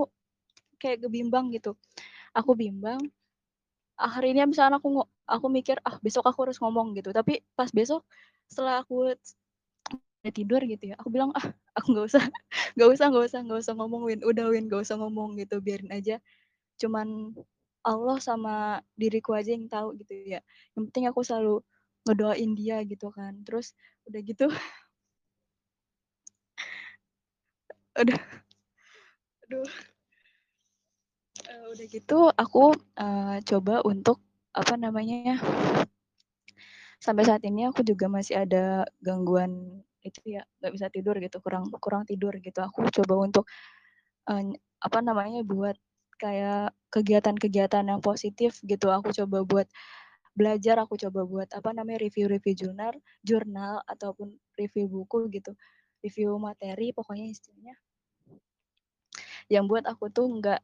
kayak 0.81 1.05
kebimbang 1.07 1.51
gitu. 1.55 1.75
Aku 2.35 2.53
bimbang 2.57 2.99
akhirnya 3.97 4.43
misalnya 4.49 4.77
aku 4.81 5.05
aku 5.29 5.47
mikir 5.49 5.77
ah 5.87 5.97
besok 6.05 6.25
aku 6.29 6.39
harus 6.49 6.59
ngomong 6.61 6.93
gitu. 6.97 7.09
Tapi 7.15 7.41
pas 7.57 7.69
besok 7.71 8.03
setelah 8.49 8.81
aku 8.83 9.13
tidur 10.31 10.63
gitu 10.63 10.91
ya 10.91 10.95
aku 10.95 11.11
bilang 11.11 11.35
ah 11.35 11.45
aku 11.75 11.91
nggak 11.93 12.07
usah 12.15 12.23
nggak 12.79 12.89
usah 12.95 13.05
nggak 13.11 13.25
usah 13.27 13.39
nggak 13.45 13.59
usah 13.63 13.73
ngomong 13.77 14.01
Win. 14.07 14.19
Udah 14.23 14.45
Win 14.51 14.65
nggak 14.71 14.81
usah 14.87 14.95
ngomong 14.99 15.35
gitu. 15.41 15.59
Biarin 15.63 15.91
aja. 15.91 16.17
Cuman 16.81 17.33
Allah 17.85 18.17
sama 18.23 18.79
diriku 18.99 19.35
aja 19.37 19.51
yang 19.55 19.67
tahu 19.71 19.95
gitu 20.01 20.13
ya. 20.37 20.41
Yang 20.75 20.83
penting 20.91 21.05
aku 21.11 21.21
selalu 21.25 21.55
ngedoain 22.07 22.51
dia 22.57 22.77
gitu 22.87 23.09
kan. 23.13 23.33
Terus 23.47 23.75
udah 24.09 24.21
gitu 24.23 24.47
udah 27.99 28.19
aduh. 29.43 29.67
Uh, 31.43 31.65
udah 31.75 31.85
gitu 31.91 32.19
aku 32.33 32.73
uh, 32.97 33.37
coba 33.43 33.83
untuk 33.83 34.23
apa 34.53 34.77
namanya 34.77 35.37
sampai 37.03 37.27
saat 37.27 37.43
ini 37.43 37.67
aku 37.67 37.83
juga 37.83 38.07
masih 38.07 38.47
ada 38.47 38.87
gangguan 39.03 39.83
itu 40.05 40.39
ya 40.39 40.43
nggak 40.61 40.71
bisa 40.71 40.87
tidur 40.87 41.15
gitu 41.19 41.37
kurang 41.43 41.67
kurang 41.83 42.03
tidur 42.07 42.31
gitu. 42.39 42.59
Aku 42.63 42.87
coba 42.87 43.13
untuk 43.27 43.45
uh, 44.31 44.43
apa 44.83 44.99
namanya 45.03 45.43
buat 45.43 45.75
kayak 46.19 46.71
kegiatan-kegiatan 46.91 47.83
yang 47.91 47.99
positif 47.99 48.59
gitu. 48.63 48.87
Aku 48.91 49.11
coba 49.11 49.43
buat 49.43 49.67
belajar 50.33 50.81
aku 50.81 50.97
coba 50.97 51.21
buat 51.29 51.49
apa 51.53 51.69
namanya 51.77 52.01
review-review 52.09 52.57
jurnal 52.57 52.93
jurnal 53.21 53.85
ataupun 53.85 54.33
review 54.57 54.89
buku 54.89 55.29
gitu 55.29 55.53
review 56.03 56.35
materi 56.37 56.91
pokoknya 56.91 57.31
istilahnya. 57.31 57.75
Yang 59.47 59.63
buat 59.71 59.83
aku 59.87 60.11
tuh 60.11 60.27
nggak 60.27 60.61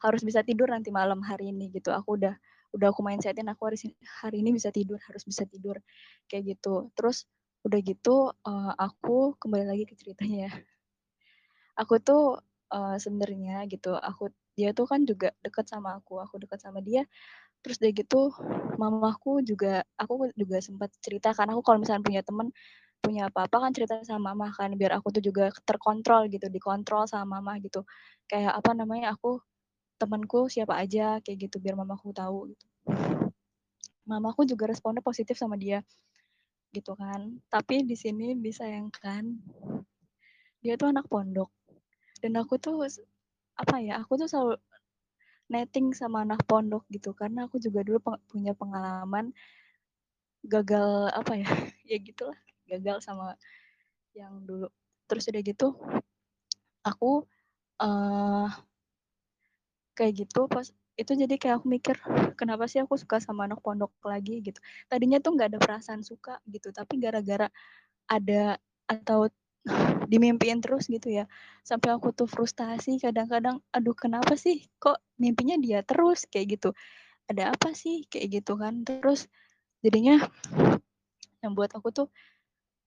harus 0.00 0.24
bisa 0.24 0.40
tidur 0.40 0.72
nanti 0.72 0.88
malam 0.88 1.20
hari 1.20 1.52
ini 1.52 1.68
gitu. 1.68 1.92
Aku 1.92 2.16
udah 2.16 2.32
udah 2.70 2.88
aku 2.94 3.02
mindsetin 3.04 3.50
aku 3.50 3.68
harus 3.68 3.82
hari 4.22 4.40
ini 4.40 4.54
bisa 4.54 4.70
tidur 4.72 4.96
harus 5.04 5.22
bisa 5.28 5.44
tidur 5.44 5.76
kayak 6.26 6.56
gitu. 6.56 6.88
Terus 6.96 7.28
udah 7.60 7.80
gitu 7.84 8.32
uh, 8.32 8.72
aku 8.80 9.36
kembali 9.36 9.68
lagi 9.68 9.84
ke 9.84 9.94
ceritanya 10.00 10.48
ya. 10.48 10.52
Aku 11.76 12.00
tuh 12.00 12.40
uh, 12.72 12.96
sebenarnya 12.96 13.68
gitu 13.68 13.92
aku 13.92 14.32
dia 14.56 14.72
tuh 14.76 14.84
kan 14.88 15.04
juga 15.04 15.32
deket 15.44 15.68
sama 15.68 16.00
aku 16.00 16.20
aku 16.24 16.40
deket 16.40 16.60
sama 16.64 16.80
dia. 16.80 17.04
Terus 17.60 17.76
udah 17.76 17.92
gitu 17.92 18.20
mamaku 18.80 19.44
juga 19.44 19.84
aku 20.00 20.32
juga 20.32 20.64
sempat 20.64 20.88
cerita 21.04 21.36
karena 21.36 21.52
aku 21.52 21.62
kalau 21.64 21.78
misalnya 21.84 22.00
punya 22.00 22.22
temen 22.24 22.48
punya 23.00 23.32
apa-apa 23.32 23.56
kan 23.66 23.72
cerita 23.74 23.98
sama 24.04 24.32
mama 24.32 24.52
kan 24.52 24.70
biar 24.76 24.94
aku 25.00 25.10
tuh 25.10 25.22
juga 25.24 25.48
terkontrol 25.64 26.28
gitu 26.28 26.46
dikontrol 26.52 27.08
sama 27.08 27.40
mama 27.40 27.56
gitu. 27.58 27.82
Kayak 28.28 28.60
apa 28.60 28.70
namanya 28.76 29.16
aku 29.16 29.40
temanku 29.96 30.46
siapa 30.52 30.76
aja 30.78 31.18
kayak 31.24 31.50
gitu 31.50 31.56
biar 31.58 31.74
mamaku 31.74 32.12
tahu 32.12 32.52
gitu. 32.52 32.66
Mamaku 34.04 34.46
juga 34.46 34.68
responnya 34.68 35.02
positif 35.02 35.34
sama 35.40 35.56
dia 35.56 35.82
gitu 36.70 36.94
kan. 36.94 37.40
Tapi 37.48 37.82
di 37.82 37.96
sini 37.98 38.36
disayangkan 38.36 39.24
dia 40.60 40.76
tuh 40.76 40.92
anak 40.92 41.08
pondok. 41.08 41.50
Dan 42.20 42.36
aku 42.36 42.60
tuh 42.60 42.84
apa 43.56 43.76
ya 43.80 44.00
aku 44.00 44.20
tuh 44.20 44.28
selalu 44.28 44.56
netting 45.50 45.90
sama 45.90 46.22
anak 46.22 46.46
pondok 46.46 46.86
gitu 46.94 47.10
karena 47.10 47.50
aku 47.50 47.58
juga 47.58 47.82
dulu 47.82 47.98
punya 48.30 48.54
pengalaman 48.54 49.34
gagal 50.46 51.10
apa 51.10 51.32
ya 51.36 51.50
ya 51.90 51.98
gitulah 51.98 52.38
gagal 52.70 53.02
sama 53.02 53.34
yang 54.14 54.42
dulu. 54.46 54.70
Terus 55.10 55.26
udah 55.26 55.42
gitu 55.42 55.74
aku 56.80 57.28
uh, 57.82 58.48
kayak 59.96 60.24
gitu 60.26 60.48
pas 60.48 60.64
itu 60.96 61.12
jadi 61.16 61.34
kayak 61.40 61.64
aku 61.64 61.66
mikir 61.68 61.96
kenapa 62.36 62.68
sih 62.68 62.80
aku 62.84 62.96
suka 63.00 63.20
sama 63.24 63.48
anak 63.48 63.64
pondok 63.64 63.92
lagi 64.04 64.44
gitu. 64.44 64.60
Tadinya 64.88 65.16
tuh 65.20 65.36
nggak 65.36 65.56
ada 65.56 65.58
perasaan 65.60 66.04
suka 66.04 66.40
gitu 66.48 66.72
tapi 66.72 67.00
gara-gara 67.00 67.48
ada 68.08 68.60
atau 68.84 69.28
dimimpiin 70.10 70.64
terus 70.64 70.88
gitu 70.88 71.12
ya 71.12 71.28
sampai 71.68 71.92
aku 71.92 72.16
tuh 72.16 72.24
frustasi 72.24 72.96
kadang-kadang 72.96 73.60
aduh 73.76 73.92
kenapa 73.92 74.32
sih 74.34 74.64
kok 74.80 75.00
mimpinya 75.20 75.56
dia 75.60 75.80
terus? 75.84 76.28
Kayak 76.28 76.60
gitu. 76.60 76.70
Ada 77.28 77.54
apa 77.56 77.72
sih? 77.72 78.04
Kayak 78.08 78.42
gitu 78.42 78.60
kan. 78.60 78.84
Terus 78.84 79.28
jadinya 79.80 80.20
yang 81.40 81.56
buat 81.56 81.72
aku 81.72 81.88
tuh 81.92 82.08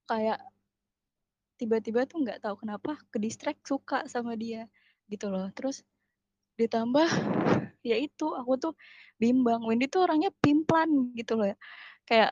kayak 0.10 0.39
tiba-tiba 1.58 2.04
tuh 2.10 2.26
nggak 2.26 2.44
tahu 2.44 2.66
kenapa 2.66 3.00
ke 3.08 3.18
distract 3.22 3.63
suka 3.63 4.04
sama 4.10 4.36
dia 4.36 4.68
gitu 5.08 5.30
loh. 5.30 5.48
Terus 5.56 5.86
ditambah 6.60 7.08
ya 7.89 7.98
itu 7.98 8.28
aku 8.34 8.54
tuh 8.60 8.74
bimbang. 9.22 9.63
Wendy 9.63 9.88
tuh 9.88 10.06
orangnya 10.06 10.30
pimplan 10.44 11.13
gitu 11.16 11.39
loh 11.39 11.48
ya. 11.54 11.58
Kayak 12.04 12.32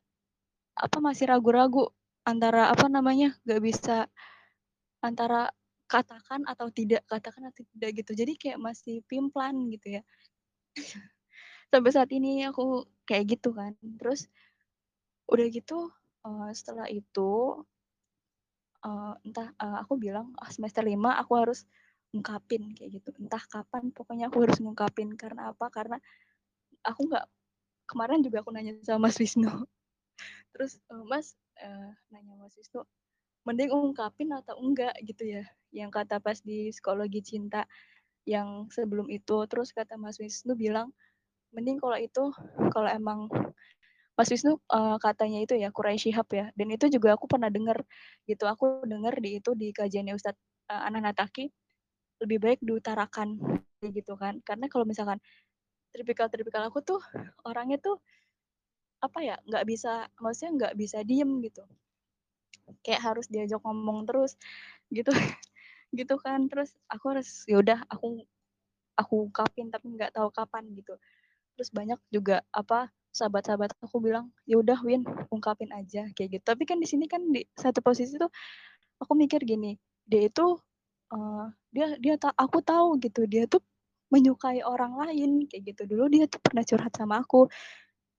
apa 0.76 0.98
masih 1.00 1.30
ragu-ragu 1.30 1.92
antara 2.28 2.70
apa 2.70 2.86
namanya 2.92 3.36
nggak 3.46 3.62
bisa 3.62 4.08
antara 5.02 5.50
katakan 5.90 6.48
atau 6.48 6.72
tidak 6.72 7.04
katakan 7.08 7.52
atau 7.52 7.64
tidak 7.76 8.04
gitu. 8.04 8.12
Jadi 8.16 8.34
kayak 8.40 8.60
masih 8.60 9.04
pimplan 9.08 9.68
gitu 9.72 10.00
ya. 10.00 10.02
Sampai 11.72 11.92
saat 11.92 12.12
ini 12.12 12.44
aku 12.48 12.88
kayak 13.08 13.38
gitu 13.38 13.52
kan. 13.56 13.76
Terus 14.00 14.28
udah 15.32 15.48
gitu 15.48 15.92
uh, 16.26 16.50
setelah 16.54 16.88
itu 16.90 17.62
uh, 18.86 19.14
entah 19.26 19.54
uh, 19.62 19.78
aku 19.82 19.98
bilang 19.98 20.34
ah, 20.42 20.50
semester 20.50 20.82
lima 20.86 21.18
aku 21.22 21.34
harus 21.38 21.66
ngungkapin 22.12 22.76
kayak 22.76 23.02
gitu. 23.02 23.10
Entah 23.18 23.42
kapan 23.48 23.90
pokoknya 23.96 24.28
aku 24.28 24.44
harus 24.44 24.60
ngungkapin. 24.60 25.16
Karena 25.16 25.56
apa? 25.56 25.72
Karena 25.72 25.98
aku 26.84 27.08
nggak 27.08 27.26
kemarin 27.88 28.20
juga 28.26 28.44
aku 28.44 28.52
nanya 28.52 28.76
sama 28.84 29.08
Mas 29.10 29.18
Wisnu. 29.18 29.48
Terus 30.54 30.78
uh, 30.92 31.04
Mas 31.08 31.34
uh, 31.64 31.92
nanya 32.12 32.36
Mas 32.36 32.56
Wisnu 32.60 32.84
mending 33.42 33.74
ungkapin 33.74 34.30
atau 34.36 34.60
enggak? 34.60 34.94
Gitu 35.02 35.40
ya. 35.40 35.44
Yang 35.72 36.04
kata 36.04 36.20
pas 36.20 36.38
di 36.44 36.70
psikologi 36.70 37.24
cinta 37.24 37.64
yang 38.28 38.68
sebelum 38.70 39.08
itu. 39.08 39.48
Terus 39.48 39.72
kata 39.72 39.96
Mas 39.96 40.20
Wisnu 40.20 40.54
bilang 40.60 40.92
mending 41.52 41.80
kalau 41.80 42.00
itu 42.00 42.32
kalau 42.72 42.88
emang 42.88 43.28
Mas 44.20 44.28
Wisnu 44.28 44.60
uh, 44.70 45.00
katanya 45.00 45.40
itu 45.42 45.56
ya 45.56 45.72
Kurai 45.72 45.96
Shihab 45.96 46.28
ya. 46.32 46.52
Dan 46.54 46.70
itu 46.76 46.92
juga 46.92 47.16
aku 47.16 47.26
pernah 47.32 47.48
dengar 47.48 47.82
gitu. 48.28 48.44
Aku 48.46 48.84
dengar 48.84 49.16
di 49.18 49.40
itu 49.40 49.56
di 49.56 49.72
kajiannya 49.72 50.14
Ustadz 50.14 50.40
uh, 50.72 50.88
Anan 50.88 51.08
Nataki 51.08 51.48
lebih 52.22 52.38
baik 52.44 52.60
diutarakan 52.62 53.40
gitu 53.82 54.14
kan. 54.20 54.44
Karena 54.44 54.68
kalau 54.68 54.86
misalkan 54.86 55.18
tipikal-tipikal 55.92 56.68
aku 56.68 56.80
tuh 56.84 57.02
orangnya 57.44 57.82
tuh 57.82 58.00
apa 59.02 59.20
ya 59.26 59.36
nggak 59.50 59.66
bisa 59.66 60.06
maksudnya 60.22 60.52
nggak 60.60 60.74
bisa 60.78 60.98
diem 61.08 61.42
gitu. 61.42 61.64
Kayak 62.86 63.02
harus 63.16 63.26
diajak 63.32 63.60
ngomong 63.64 64.06
terus 64.06 64.38
gitu 64.94 65.10
gitu 65.98 66.16
kan. 66.22 66.46
Terus 66.52 66.76
aku 66.92 67.16
harus 67.16 67.48
yaudah 67.50 67.82
aku 67.88 68.22
aku 69.00 69.32
ungkapin 69.32 69.72
tapi 69.74 69.98
nggak 69.98 70.14
tahu 70.14 70.30
kapan 70.30 70.68
gitu. 70.78 70.94
Terus 71.58 71.70
banyak 71.74 72.00
juga 72.14 72.46
apa 72.54 72.92
sahabat-sahabat 73.12 73.76
aku 73.84 74.00
bilang 74.00 74.32
ya 74.48 74.56
udah 74.60 74.80
Win 74.88 75.04
ungkapin 75.28 75.70
aja 75.76 76.08
kayak 76.16 76.40
gitu. 76.40 76.44
Tapi 76.48 76.64
kan 76.64 76.80
di 76.80 76.88
sini 76.88 77.06
kan 77.12 77.22
di 77.28 77.44
satu 77.60 77.84
posisi 77.84 78.16
tuh 78.16 78.32
aku 79.04 79.14
mikir 79.20 79.44
gini 79.44 79.76
dia 80.08 80.28
itu 80.32 80.56
uh, 81.12 81.46
dia 81.76 81.96
dia 82.00 82.16
tak 82.16 82.36
aku 82.40 82.64
tahu 82.64 82.98
gitu 83.04 83.28
dia 83.28 83.46
tuh 83.52 83.60
menyukai 84.12 84.64
orang 84.64 84.96
lain 84.96 85.48
kayak 85.52 85.76
gitu. 85.76 85.84
Dulu 85.92 86.08
dia 86.08 86.26
tuh 86.32 86.40
pernah 86.40 86.64
curhat 86.64 86.94
sama 86.96 87.20
aku 87.24 87.52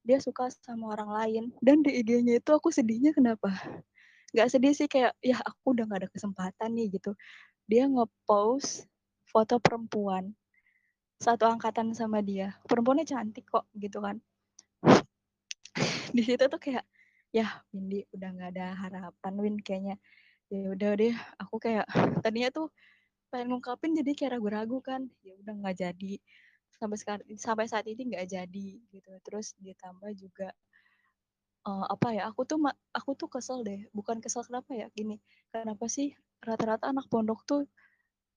dia 0.03 0.19
suka 0.19 0.51
sama 0.51 0.93
orang 0.93 1.11
lain 1.15 1.45
dan 1.63 1.81
di 1.81 1.95
IG-nya 2.03 2.43
itu 2.43 2.51
aku 2.53 2.69
sedihnya 2.75 3.17
kenapa? 3.17 3.49
Nggak 4.35 4.49
sedih 4.53 4.73
sih 4.77 4.89
kayak 4.91 5.13
ya 5.25 5.39
aku 5.41 5.77
udah 5.77 5.85
gak 5.89 6.01
ada 6.05 6.11
kesempatan 6.13 6.71
nih 6.77 7.01
gitu. 7.01 7.13
Dia 7.69 7.89
ngepost 7.89 8.89
foto 9.29 9.57
perempuan 9.63 10.35
satu 11.23 11.47
angkatan 11.47 11.95
sama 11.95 12.19
dia. 12.21 12.59
Perempuannya 12.67 13.07
cantik 13.07 13.47
kok 13.47 13.71
gitu 13.79 14.03
kan 14.03 14.19
di 16.17 16.23
situ 16.23 16.45
tuh 16.45 16.61
kayak 16.61 16.85
ya 17.33 17.49
Windy 17.73 18.05
udah 18.13 18.29
nggak 18.37 18.51
ada 18.53 18.67
harapan 18.77 19.35
Win 19.41 19.57
kayaknya. 19.65 19.97
Ya 20.53 20.69
udah 20.69 20.91
deh 21.01 21.17
aku 21.41 21.57
kayak 21.57 21.89
tadinya 22.25 22.53
tuh 22.53 22.69
pengen 23.33 23.57
ngungkapin 23.57 23.97
jadi 23.97 24.13
kayak 24.13 24.33
ragu-ragu 24.37 24.79
kan. 24.85 25.09
Ya 25.25 25.33
udah 25.41 25.55
nggak 25.57 25.77
jadi. 25.81 26.15
Sampai 26.77 26.97
sekarang 27.01 27.25
sampai 27.41 27.65
saat 27.73 27.89
ini 27.89 28.13
nggak 28.13 28.29
jadi 28.29 28.69
gitu. 28.93 29.13
Terus 29.25 29.57
ditambah 29.57 30.13
juga 30.13 30.53
uh, 31.65 31.87
apa 31.89 32.13
ya 32.13 32.29
aku 32.29 32.45
tuh 32.45 32.61
aku 32.93 33.11
tuh 33.17 33.29
kesel 33.33 33.65
deh. 33.65 33.89
Bukan 33.97 34.21
kesel 34.21 34.45
kenapa 34.45 34.77
ya 34.77 34.93
gini. 34.93 35.17
Kenapa 35.49 35.89
sih 35.89 36.13
rata-rata 36.45 36.93
anak 36.93 37.09
pondok 37.09 37.41
tuh 37.49 37.65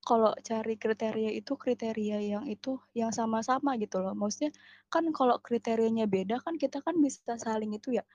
kalau 0.06 0.38
cari 0.46 0.78
kriteria 0.78 1.34
itu 1.34 1.58
kriteria 1.58 2.22
yang 2.22 2.46
itu 2.46 2.78
yang 2.94 3.10
sama-sama 3.10 3.74
gitu 3.82 3.98
loh. 4.00 4.14
Maksudnya 4.14 4.54
kan 4.94 5.10
kalau 5.10 5.42
kriterianya 5.42 6.06
beda 6.06 6.38
kan 6.46 6.62
kita 6.62 6.80
kan 6.86 6.94
bisa 7.02 7.36
saling 7.42 7.74
itu 7.74 7.98
ya. 7.98 8.06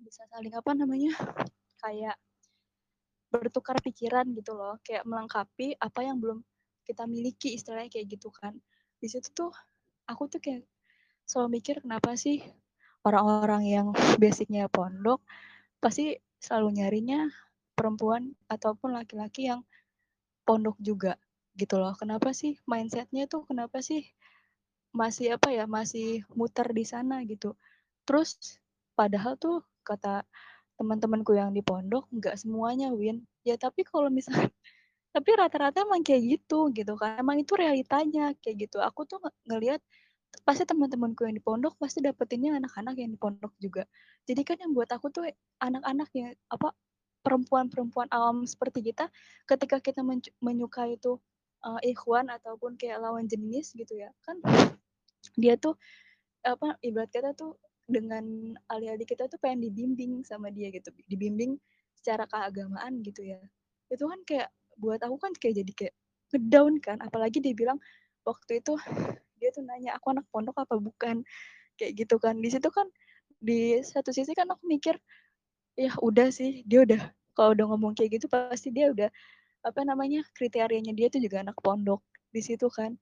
Bisa 0.00 0.24
saling 0.32 0.56
apa 0.56 0.72
namanya? 0.72 1.12
Kayak 1.84 2.16
bertukar 3.30 3.78
pikiran 3.84 4.26
gitu 4.34 4.56
loh, 4.56 4.80
kayak 4.82 5.06
melengkapi 5.06 5.76
apa 5.78 6.00
yang 6.02 6.18
belum 6.18 6.40
kita 6.88 7.04
miliki 7.06 7.54
istilahnya 7.54 7.92
kayak 7.92 8.16
gitu 8.16 8.32
kan. 8.32 8.56
Di 8.96 9.06
situ 9.06 9.28
tuh 9.36 9.52
aku 10.08 10.26
tuh 10.26 10.40
kayak 10.40 10.64
selalu 11.28 11.60
mikir 11.60 11.84
kenapa 11.84 12.16
sih 12.18 12.42
orang-orang 13.06 13.62
yang 13.68 13.86
basicnya 14.18 14.66
pondok 14.66 15.22
pasti 15.78 16.18
selalu 16.40 16.82
nyarinya 16.82 17.30
perempuan 17.78 18.34
ataupun 18.50 18.92
laki-laki 18.92 19.48
yang 19.48 19.62
pondok 20.50 20.74
juga 20.82 21.14
gitu 21.54 21.78
loh. 21.78 21.94
Kenapa 21.94 22.34
sih 22.34 22.58
mindsetnya 22.66 23.30
tuh 23.30 23.46
kenapa 23.46 23.78
sih 23.78 24.02
masih 24.90 25.38
apa 25.38 25.54
ya, 25.54 25.70
masih 25.70 26.26
muter 26.34 26.66
di 26.74 26.82
sana 26.82 27.22
gitu. 27.22 27.54
Terus 28.02 28.58
padahal 28.98 29.38
tuh 29.38 29.62
kata 29.86 30.26
teman-temanku 30.74 31.38
yang 31.38 31.54
di 31.54 31.62
pondok 31.62 32.10
nggak 32.10 32.34
semuanya 32.34 32.90
Win. 32.90 33.22
Ya 33.46 33.54
tapi 33.54 33.86
kalau 33.86 34.10
misalnya 34.10 34.50
tapi 35.14 35.30
rata-rata 35.38 35.86
emang 35.86 36.02
kayak 36.02 36.22
gitu 36.38 36.74
gitu 36.74 36.98
kan. 36.98 37.22
Emang 37.22 37.38
itu 37.38 37.54
realitanya 37.54 38.34
kayak 38.42 38.66
gitu. 38.66 38.82
Aku 38.82 39.06
tuh 39.06 39.22
ngelihat 39.46 39.78
pasti 40.46 40.66
teman-temanku 40.66 41.26
yang 41.26 41.34
di 41.38 41.42
pondok 41.42 41.74
pasti 41.78 42.02
dapetinnya 42.02 42.58
anak-anak 42.58 42.94
yang 42.98 43.10
di 43.14 43.18
pondok 43.18 43.54
juga. 43.62 43.86
Jadi 44.26 44.42
kan 44.42 44.56
yang 44.62 44.72
buat 44.74 44.90
aku 44.90 45.10
tuh 45.14 45.26
anak-anak 45.62 46.08
yang 46.14 46.34
apa 46.50 46.74
perempuan-perempuan 47.20 48.08
awam 48.10 48.48
seperti 48.48 48.92
kita 48.92 49.08
ketika 49.44 49.78
kita 49.80 50.00
menyukai 50.40 50.96
itu 50.96 51.20
uh, 51.64 51.80
ikhwan 51.84 52.32
ataupun 52.32 52.80
kayak 52.80 53.00
lawan 53.00 53.28
jenis 53.28 53.76
gitu 53.76 54.00
ya 54.00 54.08
kan 54.24 54.40
dia 55.36 55.56
tuh 55.60 55.76
apa 56.40 56.80
ibarat 56.80 57.12
kata 57.12 57.36
tuh 57.36 57.60
dengan 57.90 58.54
adik-adik 58.70 59.12
kita 59.12 59.26
tuh 59.26 59.36
pengen 59.42 59.66
dibimbing 59.66 60.22
sama 60.22 60.48
dia 60.48 60.70
gitu 60.70 60.94
dibimbing 61.10 61.58
secara 61.98 62.24
keagamaan 62.30 63.02
gitu 63.04 63.26
ya. 63.26 63.42
Itu 63.90 64.08
kan 64.08 64.22
kayak 64.24 64.48
buat 64.80 65.02
aku 65.02 65.20
kan 65.20 65.34
kayak 65.36 65.60
jadi 65.60 65.72
kayak 65.76 65.94
ngedown 66.30 66.74
kan 66.80 66.96
apalagi 67.02 67.42
dia 67.42 67.52
bilang 67.52 67.76
waktu 68.24 68.62
itu 68.62 68.78
dia 69.42 69.50
tuh 69.52 69.66
nanya 69.66 69.98
aku 69.98 70.16
anak 70.16 70.24
pondok 70.32 70.56
apa 70.62 70.78
bukan? 70.78 71.26
Kayak 71.76 72.06
gitu 72.06 72.16
kan. 72.22 72.38
Di 72.40 72.48
situ 72.48 72.70
kan 72.72 72.88
di 73.40 73.82
satu 73.84 74.14
sisi 74.14 74.32
kan 74.32 74.48
aku 74.48 74.64
mikir 74.64 74.96
ya 75.80 75.92
udah 76.04 76.28
sih. 76.28 76.60
Dia 76.68 76.84
udah 76.84 77.00
kalau 77.32 77.56
udah 77.56 77.66
ngomong 77.72 77.96
kayak 77.96 78.20
gitu 78.20 78.26
pasti 78.28 78.68
dia 78.68 78.92
udah 78.92 79.08
apa 79.64 79.80
namanya 79.84 80.20
kriterianya 80.36 80.92
dia 80.92 81.08
tuh 81.08 81.24
juga 81.24 81.40
anak 81.40 81.56
pondok. 81.64 82.04
Di 82.28 82.44
situ 82.44 82.68
kan. 82.68 83.00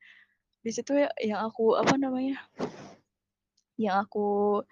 Di 0.63 0.71
situ 0.71 0.95
ya 0.95 1.11
yang 1.19 1.43
aku 1.43 1.75
apa 1.75 1.95
namanya 1.99 2.39
yang 3.79 4.03
aku 4.03 4.63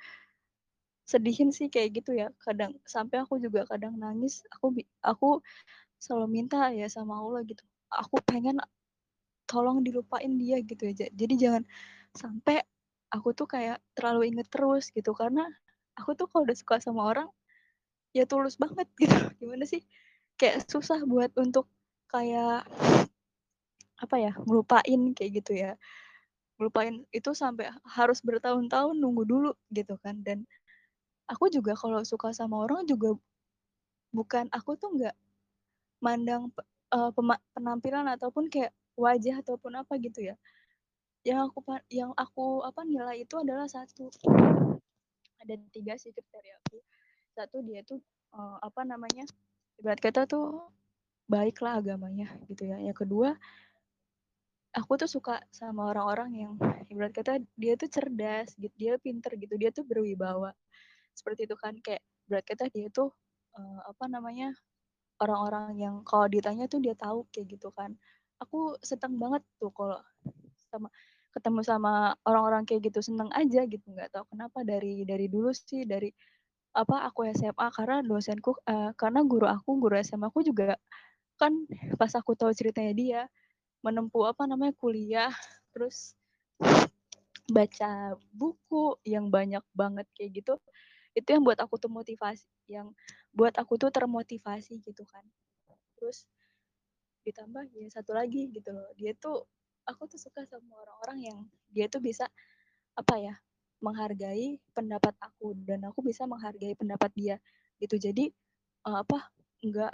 sedihin 1.06 1.50
sih 1.50 1.66
kayak 1.66 2.02
gitu 2.02 2.14
ya. 2.14 2.30
Kadang 2.42 2.78
sampai 2.86 3.26
aku 3.26 3.42
juga 3.42 3.66
kadang 3.66 3.98
nangis 3.98 4.46
aku 4.54 4.78
aku 5.02 5.42
selalu 5.98 6.26
minta 6.42 6.70
ya 6.70 6.86
sama 6.86 7.18
Allah 7.18 7.42
gitu. 7.42 7.62
Aku 7.90 8.22
pengen 8.22 8.58
tolong 9.46 9.82
dilupain 9.86 10.34
dia 10.42 10.58
gitu 10.58 10.90
aja 10.90 11.06
jadi 11.14 11.34
jangan 11.38 11.62
sampai 12.18 12.58
aku 13.14 13.30
tuh 13.30 13.46
kayak 13.46 13.78
terlalu 13.94 14.34
inget 14.34 14.50
terus 14.50 14.90
gitu. 14.90 15.14
Karena 15.14 15.46
aku 15.94 16.18
tuh 16.18 16.26
kalau 16.30 16.44
udah 16.46 16.56
suka 16.58 16.82
sama 16.82 17.06
orang 17.06 17.30
ya 18.16 18.24
tulus 18.24 18.56
banget 18.56 18.88
gitu. 19.02 19.16
Gimana 19.36 19.68
sih? 19.68 19.84
Kayak 20.40 20.64
susah 20.72 21.04
buat 21.04 21.28
untuk 21.36 21.68
kayak 22.08 22.64
apa 23.96 24.16
ya 24.16 24.32
ngelupain 24.40 25.12
kayak 25.12 25.44
gitu 25.44 25.52
ya. 25.52 25.76
Ngelupain 26.56 27.04
itu 27.12 27.30
sampai 27.36 27.68
harus 27.84 28.24
bertahun-tahun 28.24 28.96
nunggu 28.96 29.28
dulu 29.28 29.52
gitu 29.68 30.00
kan. 30.00 30.24
Dan 30.24 30.48
aku 31.28 31.52
juga 31.52 31.76
kalau 31.76 32.00
suka 32.08 32.32
sama 32.32 32.64
orang 32.64 32.88
juga 32.88 33.12
bukan 34.16 34.48
aku 34.48 34.80
tuh 34.80 34.96
nggak 34.96 35.16
mandang 36.00 36.48
uh, 36.96 37.12
penampilan 37.52 38.08
ataupun 38.16 38.48
kayak 38.48 38.72
wajah 38.96 39.44
ataupun 39.44 39.76
apa 39.76 39.92
gitu 40.00 40.32
ya. 40.32 40.36
Yang 41.20 41.52
aku 41.52 41.58
yang 41.92 42.12
aku 42.16 42.64
apa 42.64 42.80
nilai 42.88 43.24
itu 43.24 43.36
adalah 43.36 43.68
satu. 43.68 44.08
Ada 45.36 45.60
tiga 45.68 46.00
sih 46.00 46.16
kriteria 46.16 46.56
aku 46.64 46.80
satu 47.36 47.60
dia 47.60 47.84
tuh 47.84 48.00
uh, 48.32 48.56
apa 48.64 48.88
namanya 48.88 49.28
ibarat 49.76 50.00
kata 50.00 50.24
tuh 50.24 50.72
baiklah 51.28 51.84
agamanya 51.84 52.32
gitu 52.48 52.64
ya. 52.64 52.80
Yang 52.80 53.04
kedua 53.04 53.36
aku 54.72 54.92
tuh 54.96 55.08
suka 55.08 55.40
sama 55.52 55.92
orang-orang 55.92 56.30
yang 56.32 56.52
ibarat 56.88 57.12
kata 57.12 57.44
dia 57.56 57.76
tuh 57.76 57.88
cerdas 57.92 58.56
gitu 58.56 58.72
dia 58.76 58.96
pinter 58.96 59.36
gitu 59.36 59.54
dia 59.60 59.68
tuh 59.68 59.84
berwibawa. 59.84 60.56
Seperti 61.12 61.44
itu 61.44 61.56
kan 61.60 61.76
kayak 61.84 62.00
ibarat 62.28 62.44
kata 62.48 62.64
dia 62.72 62.88
tuh 62.88 63.12
uh, 63.56 63.80
apa 63.84 64.04
namanya 64.08 64.56
orang-orang 65.20 65.80
yang 65.80 65.94
kalau 66.04 66.28
ditanya 66.28 66.68
tuh 66.68 66.80
dia 66.80 66.96
tahu 66.96 67.28
kayak 67.32 67.56
gitu 67.56 67.68
kan. 67.76 67.92
Aku 68.40 68.76
seneng 68.84 69.16
banget 69.16 69.44
tuh 69.56 69.72
kalau 69.72 70.00
sama 70.72 70.88
ketemu 71.32 71.60
sama 71.64 71.92
orang-orang 72.24 72.64
kayak 72.68 72.92
gitu 72.92 73.00
seneng 73.00 73.28
aja 73.32 73.64
gitu. 73.64 73.84
Nggak 73.92 74.12
tahu 74.12 74.24
kenapa 74.32 74.64
dari 74.64 75.04
dari 75.08 75.28
dulu 75.28 75.52
sih 75.52 75.88
dari 75.88 76.12
apa 76.76 77.08
aku 77.08 77.24
SMA 77.32 77.66
karena 77.72 78.04
dosenku 78.04 78.52
uh, 78.68 78.92
karena 79.00 79.24
guru 79.24 79.48
aku 79.48 79.80
guru 79.80 79.96
SMA 80.04 80.28
aku 80.28 80.44
juga 80.44 80.76
kan 81.40 81.52
pas 81.96 82.12
aku 82.12 82.36
tahu 82.36 82.52
ceritanya 82.52 82.92
dia 82.92 83.20
menempuh 83.80 84.28
apa 84.28 84.44
namanya 84.44 84.76
kuliah 84.76 85.32
terus 85.72 86.12
baca 87.48 88.16
buku 88.34 89.00
yang 89.08 89.32
banyak 89.32 89.64
banget 89.72 90.04
kayak 90.12 90.44
gitu 90.44 90.54
itu 91.16 91.28
yang 91.32 91.42
buat 91.48 91.56
aku 91.56 91.80
tuh 91.80 91.88
motivasi 91.88 92.44
yang 92.68 92.92
buat 93.32 93.56
aku 93.56 93.80
tuh 93.80 93.88
termotivasi 93.88 94.84
gitu 94.84 95.02
kan. 95.08 95.24
Terus 95.96 96.28
ditambah 97.24 97.72
ya 97.74 97.90
satu 97.90 98.14
lagi 98.14 98.54
gitu 98.54 98.70
loh 98.70 98.86
dia 98.94 99.10
tuh 99.18 99.42
aku 99.82 100.06
tuh 100.06 100.14
suka 100.14 100.46
sama 100.46 100.78
orang-orang 100.78 101.18
yang 101.26 101.38
dia 101.74 101.90
tuh 101.90 101.98
bisa 101.98 102.30
apa 102.94 103.18
ya 103.18 103.34
menghargai 103.80 104.56
pendapat 104.72 105.12
aku 105.20 105.52
dan 105.66 105.84
aku 105.88 106.00
bisa 106.00 106.24
menghargai 106.24 106.72
pendapat 106.76 107.10
dia 107.12 107.36
gitu. 107.80 108.00
Jadi 108.00 108.32
uh, 108.88 109.04
apa 109.04 109.28
enggak 109.60 109.92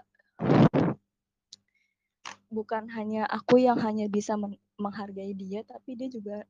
bukan 2.52 2.84
hanya 2.92 3.24
aku 3.26 3.64
yang 3.64 3.80
hanya 3.80 4.06
bisa 4.12 4.36
menghargai 4.76 5.32
dia 5.32 5.64
tapi 5.64 5.96
dia 5.96 6.12
juga 6.12 6.44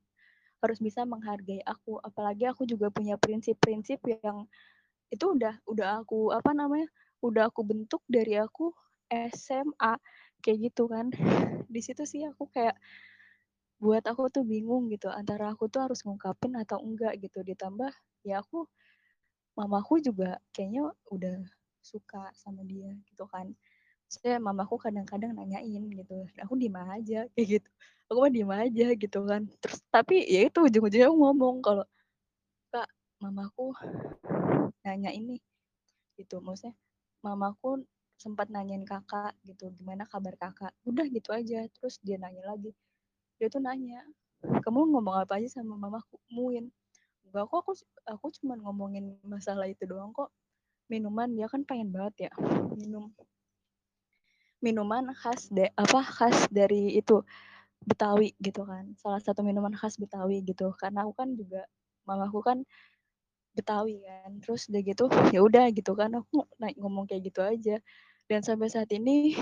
harus 0.62 0.78
bisa 0.78 1.02
menghargai 1.02 1.62
aku. 1.66 1.98
Apalagi 2.02 2.46
aku 2.46 2.66
juga 2.68 2.90
punya 2.90 3.18
prinsip-prinsip 3.18 3.98
yang 4.22 4.46
itu 5.12 5.24
udah 5.36 5.58
udah 5.68 6.02
aku 6.02 6.32
apa 6.32 6.54
namanya 6.56 6.88
udah 7.20 7.50
aku 7.52 7.62
bentuk 7.66 8.00
dari 8.08 8.38
aku 8.38 8.70
SMA 9.10 9.92
kayak 10.42 10.58
gitu 10.70 10.86
kan. 10.90 11.10
Di 11.72 11.80
situ 11.82 12.02
sih 12.06 12.22
aku 12.26 12.50
kayak 12.50 12.78
buat 13.82 14.06
aku 14.06 14.30
tuh 14.30 14.44
bingung 14.46 14.86
gitu 14.94 15.10
antara 15.10 15.50
aku 15.50 15.66
tuh 15.66 15.82
harus 15.90 16.06
ngungkapin 16.06 16.54
atau 16.54 16.78
enggak 16.86 17.18
gitu. 17.18 17.42
Ditambah 17.42 17.90
ya 18.22 18.38
aku 18.38 18.70
mamaku 19.58 19.98
juga 19.98 20.38
kayaknya 20.54 20.94
udah 21.10 21.36
suka 21.82 22.30
sama 22.38 22.62
dia 22.62 22.94
gitu 23.10 23.26
kan. 23.26 23.50
Saya 24.06 24.38
mamaku 24.38 24.78
kadang-kadang 24.78 25.34
nanyain 25.34 25.82
gitu 25.98 26.14
aku 26.38 26.54
diem 26.60 26.78
aja 26.78 27.26
kayak 27.34 27.48
gitu. 27.58 27.68
Aku 28.06 28.18
mah 28.22 28.30
diem 28.30 28.52
aja 28.54 28.86
gitu 28.94 29.18
kan. 29.26 29.42
Terus 29.58 29.80
tapi 29.90 30.22
ya 30.30 30.46
itu 30.46 30.58
ujung-ujungnya 30.62 31.10
ngomong 31.10 31.58
kalau 31.66 31.84
kak 32.70 32.88
mamaku 33.18 33.74
nanya 34.86 35.10
ini 35.10 35.42
gitu. 36.18 36.38
Maksudnya 36.38 36.78
mamaku 37.26 37.82
sempat 38.14 38.46
nanyain 38.54 38.86
kakak 38.86 39.34
gitu 39.42 39.74
gimana 39.74 40.06
kabar 40.06 40.38
kakak? 40.38 40.70
Udah 40.86 41.06
gitu 41.10 41.34
aja. 41.34 41.66
Terus 41.74 41.98
dia 41.98 42.14
nanya 42.22 42.46
lagi 42.46 42.70
dia 43.42 43.50
tuh 43.50 43.58
nanya 43.58 44.06
kamu 44.62 44.94
ngomong 44.94 45.26
apa 45.26 45.42
aja 45.42 45.58
sama 45.58 45.74
mamaku? 45.74 46.14
Muin 46.30 46.70
enggak 47.26 47.50
kok 47.50 47.58
aku 47.58 47.72
aku 48.06 48.26
cuma 48.38 48.54
ngomongin 48.54 49.18
masalah 49.26 49.66
itu 49.66 49.82
doang 49.82 50.14
kok. 50.14 50.30
Minuman 50.86 51.34
dia 51.34 51.50
kan 51.50 51.66
pengen 51.66 51.90
banget 51.90 52.30
ya 52.30 52.32
minum. 52.78 53.10
Minuman 54.62 55.10
khas 55.10 55.50
de 55.50 55.74
apa 55.74 56.06
khas 56.06 56.46
dari 56.54 56.94
itu 56.94 57.26
Betawi 57.82 58.30
gitu 58.38 58.62
kan. 58.62 58.94
Salah 58.94 59.18
satu 59.18 59.42
minuman 59.42 59.74
khas 59.74 59.98
Betawi 59.98 60.46
gitu. 60.46 60.70
Karena 60.78 61.02
aku 61.02 61.18
kan 61.18 61.34
juga 61.34 61.66
mamaku 62.06 62.46
kan 62.46 62.58
Betawi 63.58 64.06
kan. 64.06 64.38
Terus 64.38 64.70
udah 64.70 64.82
gitu 64.86 65.04
ya 65.34 65.42
udah 65.42 65.66
gitu 65.74 65.98
kan 65.98 66.14
aku 66.14 66.46
naik 66.62 66.78
ngomong 66.78 67.10
kayak 67.10 67.26
gitu 67.26 67.42
aja. 67.42 67.82
Dan 68.30 68.46
sampai 68.46 68.70
saat 68.70 68.90
ini 68.94 69.34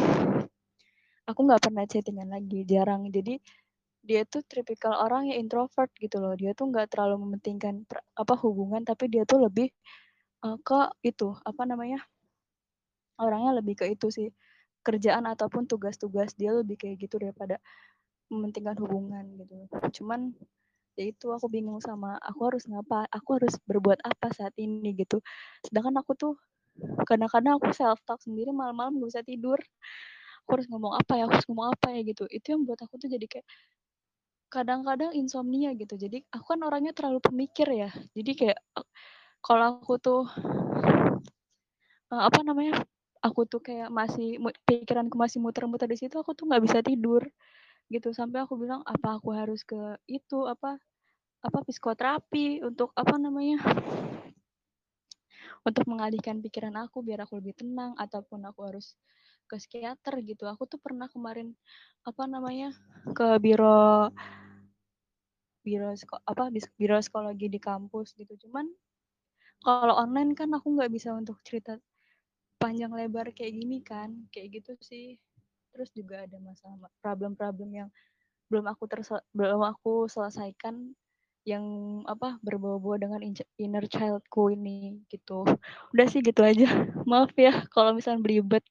aku 1.28 1.40
nggak 1.44 1.68
pernah 1.68 1.84
chattingan 1.84 2.32
lagi 2.32 2.64
jarang. 2.64 3.04
Jadi 3.12 3.36
dia 4.00 4.24
tuh 4.24 4.40
tipikal 4.48 4.96
orang 4.96 5.28
yang 5.28 5.44
introvert 5.44 5.92
gitu 6.00 6.18
loh. 6.18 6.32
Dia 6.34 6.56
tuh 6.56 6.72
nggak 6.72 6.92
terlalu 6.92 7.20
mementingkan 7.28 7.84
apa 8.16 8.34
hubungan, 8.40 8.82
tapi 8.84 9.12
dia 9.12 9.28
tuh 9.28 9.44
lebih 9.44 9.68
uh, 10.44 10.56
ke 10.60 10.80
itu 11.04 11.36
apa 11.44 11.62
namanya 11.68 12.00
orangnya 13.20 13.60
lebih 13.60 13.84
ke 13.84 13.86
itu 13.92 14.08
sih 14.08 14.28
kerjaan 14.80 15.28
ataupun 15.28 15.68
tugas-tugas 15.68 16.32
dia 16.40 16.56
lebih 16.56 16.80
kayak 16.80 16.96
gitu 17.04 17.20
daripada 17.20 17.60
mementingkan 18.32 18.76
hubungan 18.80 19.24
gitu. 19.36 19.68
Cuman 20.00 20.32
ya 20.96 21.04
itu 21.12 21.28
aku 21.28 21.46
bingung 21.52 21.78
sama 21.84 22.16
aku 22.24 22.48
harus 22.48 22.64
ngapa, 22.64 23.04
aku 23.12 23.36
harus 23.36 23.54
berbuat 23.68 24.00
apa 24.00 24.32
saat 24.32 24.54
ini 24.56 24.96
gitu. 24.96 25.20
Sedangkan 25.68 26.00
aku 26.00 26.16
tuh 26.16 26.34
kadang-kadang 27.04 27.60
aku 27.60 27.72
self 27.76 28.00
talk 28.08 28.20
sendiri 28.24 28.50
malam-malam 28.54 28.96
gak 29.04 29.08
bisa 29.12 29.22
tidur. 29.26 29.60
Aku 30.48 30.56
harus 30.56 30.66
ngomong 30.72 30.96
apa 30.96 31.12
ya, 31.20 31.28
aku 31.28 31.32
harus 31.36 31.48
ngomong 31.52 31.68
apa 31.76 31.88
ya 31.92 32.00
gitu. 32.08 32.24
Itu 32.32 32.46
yang 32.56 32.62
buat 32.64 32.80
aku 32.80 32.96
tuh 32.96 33.08
jadi 33.12 33.26
kayak 33.28 33.46
kadang-kadang 34.50 35.14
insomnia 35.14 35.72
gitu. 35.78 35.94
Jadi 35.94 36.26
aku 36.34 36.54
kan 36.56 36.60
orangnya 36.66 36.92
terlalu 36.92 37.22
pemikir 37.22 37.70
ya. 37.70 37.90
Jadi 38.12 38.32
kayak 38.34 38.58
kalau 39.40 39.80
aku 39.80 39.96
tuh 40.02 40.22
apa 42.10 42.40
namanya? 42.42 42.82
Aku 43.20 43.44
tuh 43.44 43.60
kayak 43.60 43.92
masih 43.92 44.40
pikiranku 44.64 45.12
masih 45.14 45.44
muter-muter 45.44 45.84
di 45.84 46.00
situ, 46.00 46.16
aku 46.16 46.32
tuh 46.32 46.48
nggak 46.48 46.62
bisa 46.64 46.78
tidur 46.80 47.20
gitu. 47.92 48.10
Sampai 48.16 48.42
aku 48.44 48.56
bilang 48.56 48.80
apa 48.84 49.20
aku 49.20 49.30
harus 49.36 49.62
ke 49.62 49.96
itu 50.08 50.48
apa 50.48 50.80
apa 51.40 51.58
psikoterapi 51.64 52.64
untuk 52.64 52.92
apa 52.96 53.16
namanya 53.16 53.60
untuk 55.64 55.84
mengalihkan 55.88 56.40
pikiran 56.40 56.76
aku 56.80 57.04
biar 57.04 57.24
aku 57.24 57.40
lebih 57.40 57.56
tenang 57.56 57.92
ataupun 57.96 58.44
aku 58.48 58.60
harus 58.64 58.96
ke 59.50 59.58
psikiater 59.58 60.14
gitu. 60.22 60.46
Aku 60.46 60.70
tuh 60.70 60.78
pernah 60.78 61.10
kemarin 61.10 61.58
apa 62.06 62.30
namanya 62.30 62.70
ke 63.18 63.26
biro 63.42 64.14
biro 65.66 65.90
apa 66.24 66.44
biro 66.78 66.96
psikologi 67.02 67.46
di 67.50 67.58
kampus 67.58 68.14
gitu. 68.14 68.32
Cuman 68.46 68.70
kalau 69.60 69.98
online 69.98 70.32
kan 70.38 70.48
aku 70.54 70.72
nggak 70.72 70.88
bisa 70.94 71.12
untuk 71.12 71.36
cerita 71.44 71.76
panjang 72.56 72.92
lebar 72.94 73.32
kayak 73.34 73.52
gini 73.58 73.78
kan 73.84 74.30
kayak 74.32 74.62
gitu 74.62 74.72
sih. 74.80 75.18
Terus 75.74 75.90
juga 75.92 76.24
ada 76.24 76.38
masalah 76.40 76.90
problem-problem 77.04 77.70
yang 77.74 77.88
belum 78.50 78.66
aku 78.66 78.84
terse- 78.90 79.26
belum 79.36 79.62
aku 79.62 80.10
selesaikan 80.10 80.94
yang 81.48 81.64
apa 82.04 82.36
berbau-bau 82.44 83.00
dengan 83.00 83.20
inner 83.56 83.84
childku 83.88 84.52
ini 84.52 85.00
gitu. 85.08 85.44
Udah 85.96 86.06
sih 86.10 86.20
gitu 86.20 86.44
aja. 86.44 86.68
Maaf 87.10 87.32
ya 87.36 87.64
kalau 87.72 87.96
misalnya 87.96 88.20
belibet 88.20 88.64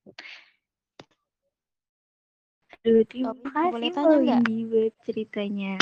Aduh, 2.80 3.04
terima 3.12 3.36
kasih 3.36 3.72
boleh 3.76 3.92
Mbak 3.92 3.96
tanya 4.00 4.18
nggak? 4.24 4.44
Buat 4.72 4.94
ceritanya. 5.04 5.76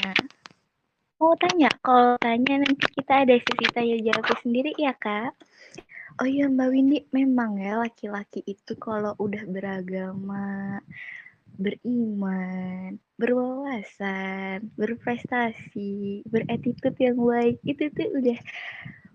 Mau 1.21 1.33
tanya? 1.37 1.69
Kalau 1.85 2.17
tanya 2.17 2.53
nanti 2.65 2.85
kita 2.89 3.13
ada 3.21 3.35
sesi 3.37 3.65
tanya 3.69 3.95
jawab 4.01 4.25
sendiri 4.41 4.73
ya 4.81 4.97
kak? 4.97 5.37
Oh 6.17 6.25
iya 6.25 6.49
Mbak 6.49 6.69
Windy, 6.73 6.99
memang 7.13 7.61
ya 7.61 7.77
laki-laki 7.77 8.41
itu 8.49 8.73
kalau 8.81 9.13
udah 9.21 9.45
beragama, 9.45 10.81
beriman, 11.61 12.97
berwawasan, 13.21 14.73
berprestasi, 14.73 16.25
beretitude 16.25 16.97
yang 16.97 17.21
baik, 17.21 17.61
itu 17.61 17.93
tuh 17.93 18.09
udah 18.17 18.39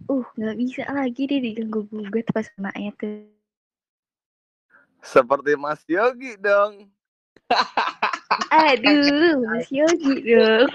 uh 0.06 0.26
nggak 0.38 0.56
bisa 0.62 0.82
lagi 0.86 1.26
deh 1.26 1.42
diganggu 1.42 1.82
gugat 1.90 2.30
pas 2.30 2.46
anaknya 2.62 2.94
tuh. 2.94 3.26
Seperti 5.02 5.58
Mas 5.58 5.82
Yogi 5.90 6.38
dong. 6.38 6.86
Aduh, 8.72 9.40
Mas 9.44 9.68
Yogi 9.72 10.14
dong. 10.24 10.68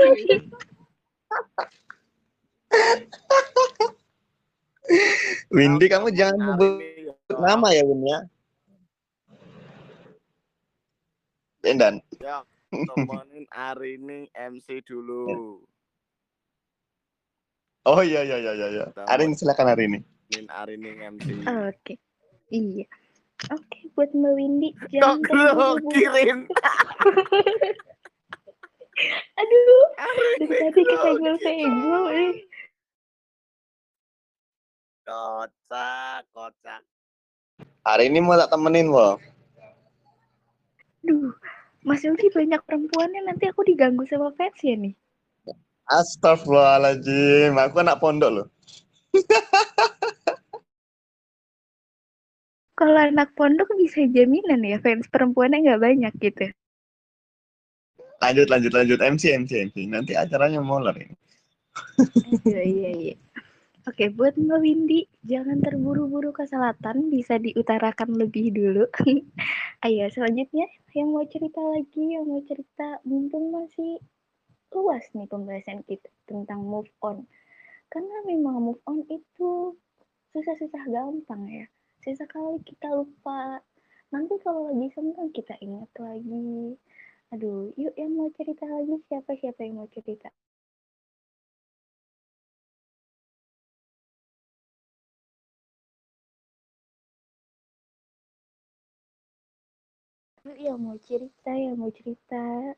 Windy 5.52 5.86
kamu 5.92 6.08
jangan 6.16 6.38
Hari 6.40 6.48
nyebut 6.48 6.72
ini, 6.80 7.08
ya. 7.12 7.14
nama 7.40 7.68
ya 7.76 7.84
Win 7.84 8.02
ya. 8.08 8.20
Dan 11.66 12.00
Ya, 12.24 12.38
temenin 12.72 13.44
hari 13.52 14.00
ini 14.00 14.32
MC 14.32 14.80
dulu. 14.88 15.60
oh 17.88 18.02
iya 18.04 18.24
iya 18.24 18.38
iya 18.40 18.52
iya. 18.56 18.68
iya. 18.72 18.86
Arin 19.12 19.36
silakan 19.36 19.76
hari 19.76 19.92
ini. 19.92 20.00
Temenin 20.32 20.48
hari 20.48 20.74
ini 20.80 20.90
MC. 20.96 21.28
Oke. 21.68 21.94
Iya. 22.48 22.88
Oke, 23.38 23.80
buat 23.94 24.10
Mbak 24.18 24.34
Windy 24.34 24.70
Kok 24.74 24.90
jangan 24.90 25.18
terburu-buru. 25.22 25.78
grogirin? 25.86 26.40
Aduh, 29.38 29.84
dari 30.42 30.48
tadi 30.58 30.82
kesenggol-senggol 30.82 32.04
eh. 32.18 32.34
Kocak, 35.06 36.26
kocak. 36.34 36.82
Hari 37.86 38.10
ini 38.10 38.20
mau 38.20 38.36
tak 38.36 38.50
temenin 38.52 38.90
wo. 38.90 39.22
Duh, 41.06 41.32
Mas 41.86 42.02
Yogi 42.02 42.28
banyak 42.34 42.60
perempuannya 42.66 43.22
nanti 43.22 43.48
aku 43.48 43.62
diganggu 43.64 44.04
sama 44.10 44.34
fans 44.34 44.60
ya 44.66 44.76
nih. 44.76 44.98
Astagfirullahaladzim, 45.88 47.56
aku 47.56 47.80
anak 47.80 48.02
pondok 48.02 48.32
loh. 48.34 48.48
Kalau 52.78 52.94
anak 52.94 53.34
pondok 53.34 53.74
bisa 53.74 54.06
jaminan 54.06 54.62
ya 54.62 54.78
fans 54.78 55.10
perempuannya 55.10 55.66
nggak 55.66 55.82
banyak 55.82 56.14
gitu. 56.22 56.46
Lanjut 58.22 58.48
lanjut 58.54 58.72
lanjut 58.78 59.00
MC 59.02 59.24
MC 59.34 59.52
MC. 59.74 59.76
Nanti 59.90 60.14
acaranya 60.14 60.62
molor 60.62 60.94
ini. 60.94 61.18
Iya, 62.46 62.62
iya, 62.62 62.92
iya. 62.94 63.16
Oke, 63.88 64.12
buat 64.12 64.36
Mbak 64.36 64.60
Windy, 64.60 65.08
jangan 65.24 65.64
terburu-buru 65.64 66.36
ke 66.36 66.44
selatan, 66.44 67.08
bisa 67.08 67.40
diutarakan 67.40 68.20
lebih 68.20 68.52
dulu. 68.52 68.84
Ayo, 69.88 70.12
selanjutnya 70.12 70.68
yang 70.92 71.16
mau 71.16 71.24
cerita 71.24 71.64
lagi, 71.64 72.20
yang 72.20 72.28
mau 72.28 72.44
cerita, 72.44 73.00
mumpung 73.08 73.56
masih 73.56 74.04
luas 74.76 75.08
nih 75.16 75.32
pembahasan 75.32 75.88
kita 75.88 76.12
tentang 76.28 76.68
move 76.68 76.92
on. 77.00 77.24
Karena 77.88 78.28
memang 78.28 78.60
move 78.60 78.82
on 78.84 79.08
itu 79.08 79.80
susah-susah 80.36 80.84
gampang 80.92 81.48
ya. 81.48 81.66
Sesekali 82.08 82.64
kita 82.64 82.88
lupa. 82.96 83.60
Nanti 84.16 84.40
kalau 84.40 84.72
lagi 84.72 84.88
senang 84.96 85.28
kita 85.36 85.60
ingat 85.60 85.92
lagi. 86.00 86.80
Aduh, 87.36 87.76
yuk 87.76 87.92
yang 88.00 88.16
mau 88.16 88.32
cerita 88.32 88.64
lagi 88.64 88.96
siapa-siapa 89.12 89.60
yang 89.68 89.76
mau 89.84 89.92
cerita? 89.92 90.32
Yuk 100.48 100.56
yang 100.64 100.80
mau 100.80 100.96
cerita, 101.04 101.52
yang 101.52 101.76
mau 101.76 101.92
cerita. 101.92 102.72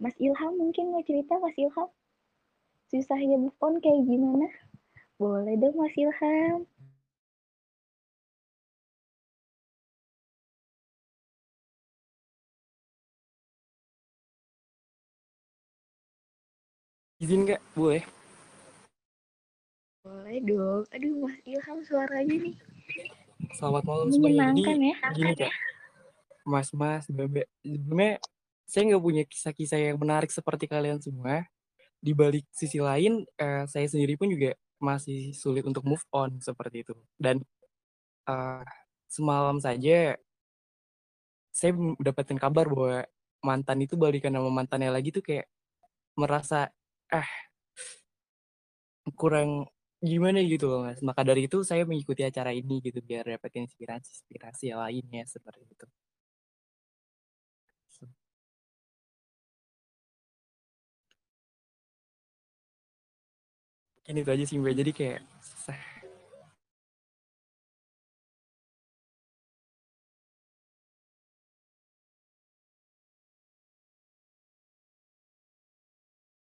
Mas 0.00 0.16
Ilham 0.16 0.56
mungkin 0.56 0.96
mau 0.96 1.04
cerita 1.04 1.36
Mas 1.36 1.52
Ilham? 1.60 1.92
Susahnya 2.88 3.36
move 3.36 3.52
on 3.60 3.76
kayak 3.84 4.00
gimana? 4.08 4.48
Boleh 5.20 5.60
dong 5.60 5.76
Mas 5.76 5.92
Ilham. 5.92 6.64
Izin 17.20 17.44
nggak? 17.44 17.60
Boleh. 17.76 18.00
Boleh 20.00 20.40
dong. 20.48 20.88
Aduh 20.96 21.12
Mas 21.28 21.36
Ilham 21.44 21.78
suaranya 21.84 22.36
nih 22.40 22.56
Selamat 23.52 23.84
malam 23.84 24.08
semuanya. 24.08 24.48
Menyenangkan 24.48 24.78
ya. 24.80 24.96
gini 25.12 25.32
kak, 25.36 25.52
mas-mas, 26.48 27.04
bebe, 27.12 27.44
sebenarnya 27.60 28.16
saya 28.70 28.82
nggak 28.94 29.04
punya 29.04 29.22
kisah-kisah 29.26 29.78
yang 29.92 29.98
menarik 30.00 30.30
seperti 30.30 30.64
kalian 30.70 31.02
semua. 31.02 31.44
Di 32.00 32.12
balik 32.16 32.46
sisi 32.54 32.78
lain, 32.80 33.26
eh, 33.38 33.64
saya 33.68 33.86
sendiri 33.90 34.14
pun 34.20 34.30
juga 34.32 34.54
masih 34.80 35.34
sulit 35.36 35.64
untuk 35.68 35.84
move 35.84 36.04
on 36.14 36.40
seperti 36.40 36.86
itu. 36.86 36.94
Dan 37.18 37.42
eh, 38.30 38.64
semalam 39.10 39.58
saja 39.62 40.16
saya 41.50 41.72
mendapatkan 41.74 42.38
kabar 42.38 42.66
bahwa 42.70 42.98
mantan 43.42 43.78
itu 43.84 43.94
balikan 43.98 44.32
sama 44.36 44.50
mantannya 44.52 44.90
lagi 44.92 45.10
tuh 45.10 45.24
kayak 45.24 45.46
merasa 46.14 46.70
ah 47.10 47.30
kurang 49.16 49.66
gimana 50.00 50.40
gitu 50.44 50.64
loh 50.70 50.80
mas 50.88 51.00
maka 51.04 51.20
dari 51.26 51.44
itu 51.48 51.60
saya 51.60 51.84
mengikuti 51.84 52.24
acara 52.24 52.56
ini 52.56 52.80
gitu 52.80 53.04
biar 53.04 53.24
dapat 53.36 53.52
inspirasi 53.64 54.08
inspirasi 54.16 54.72
yang 54.72 54.80
lainnya 54.80 55.24
seperti 55.28 55.64
itu 55.68 55.86
mungkin 64.10 64.26
itu 64.26 64.34
aja 64.34 64.44
sih 64.50 64.58
mbak 64.58 64.74
jadi 64.74 64.90
kayak. 64.90 65.20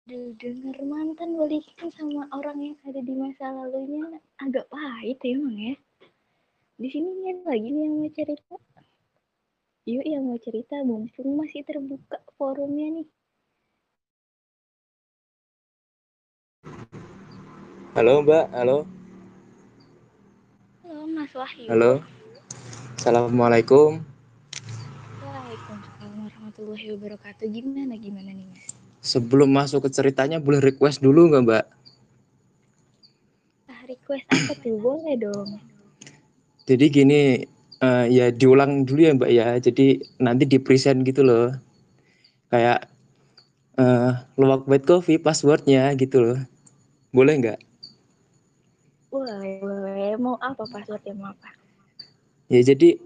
Aduh, 0.08 0.32
denger 0.40 0.76
mantan 0.88 1.36
balikan 1.36 1.92
sama 1.92 2.24
orang 2.32 2.56
yang 2.72 2.76
ada 2.88 3.04
di 3.04 3.12
masa 3.12 3.52
lalunya 3.52 4.16
agak 4.40 4.64
pahit 4.72 5.20
ya 5.20 5.36
emang 5.36 5.56
ya. 5.60 5.76
Di 6.80 6.88
sini 6.88 7.20
nih 7.20 7.44
lagi 7.44 7.68
nih 7.68 7.84
yang 7.84 7.94
mau 8.00 8.08
cerita. 8.16 8.56
Yuk 9.84 10.04
yang 10.08 10.24
mau 10.24 10.40
cerita 10.40 10.80
mumpung 10.88 11.36
masih 11.36 11.60
terbuka 11.68 12.16
forumnya 12.40 12.96
nih. 12.96 13.08
Halo 17.92 18.24
Mbak, 18.24 18.44
halo, 18.56 18.88
Halo 20.80 21.04
Mas 21.12 21.32
Wahyu. 21.36 21.68
halo. 21.68 21.92
Assalamualaikum. 22.96 24.00
Waalaikumsalam 25.20 26.12
warahmatullahi 26.24 26.86
wabarakatuh. 26.96 27.46
Gimana 27.52 27.94
gimana 28.00 28.32
nih 28.32 28.48
Mas? 28.48 28.64
Sebelum 29.04 29.52
masuk 29.52 29.84
ke 29.84 29.90
ceritanya 29.92 30.40
boleh 30.40 30.64
request 30.64 31.04
dulu 31.04 31.28
nggak 31.28 31.44
Mbak? 31.44 31.64
Ah, 33.68 33.82
request 33.84 34.24
apa 34.32 34.52
tuh? 34.56 34.76
Boleh 34.80 35.14
dong. 35.20 35.60
Jadi 36.64 36.84
gini, 36.88 37.20
eh, 37.82 38.04
ya 38.08 38.32
diulang 38.32 38.86
dulu 38.86 39.00
ya 39.04 39.12
mbak 39.12 39.30
ya 39.34 39.46
jadi 39.58 40.00
nanti 40.22 40.46
di 40.46 40.56
present 40.62 41.02
gitu 41.02 41.26
loh 41.26 41.50
kayak 42.48 42.86
eh 43.76 44.12
luwak 44.38 44.64
white 44.70 44.86
coffee 44.86 45.18
passwordnya 45.18 45.90
gitu 45.98 46.22
loh 46.22 46.38
boleh 47.10 47.34
nggak 47.42 47.58
Boleh, 49.12 49.60
boleh. 49.60 50.16
Mau 50.16 50.40
apa 50.40 50.64
passwordnya 50.64 51.12
mau 51.12 51.30
apa? 51.30 51.52
ya 52.52 52.60
jadi 52.60 53.00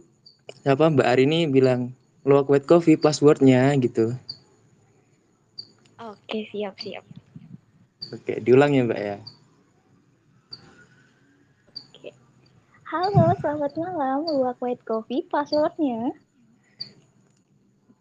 apa 0.66 0.90
mbak 0.90 1.06
Arini 1.06 1.46
bilang 1.46 1.94
luwak 2.26 2.50
white 2.50 2.66
coffee 2.66 2.98
passwordnya 2.98 3.70
gitu 3.78 4.10
Oke, 6.02 6.50
siap, 6.50 6.74
siap. 6.82 7.06
oke 8.10 8.34
diulang 8.42 8.74
ya 8.74 8.82
mbak 8.82 9.00
ya 9.00 9.16
Halo, 12.86 13.34
selamat 13.42 13.74
malam. 13.82 14.22
Luwak 14.30 14.62
White 14.62 14.86
Coffee, 14.86 15.26
passwordnya. 15.26 16.14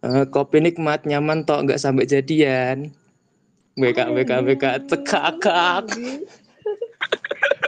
Eh, 0.05 0.25
kopi 0.29 0.61
nikmat 0.61 1.09
nyaman 1.09 1.41
tok 1.41 1.65
nggak 1.65 1.81
sampai 1.81 2.05
jadian 2.05 2.93
BK 3.73 4.13
BK 4.13 4.31
BK 4.45 4.63
cekakak 4.85 5.89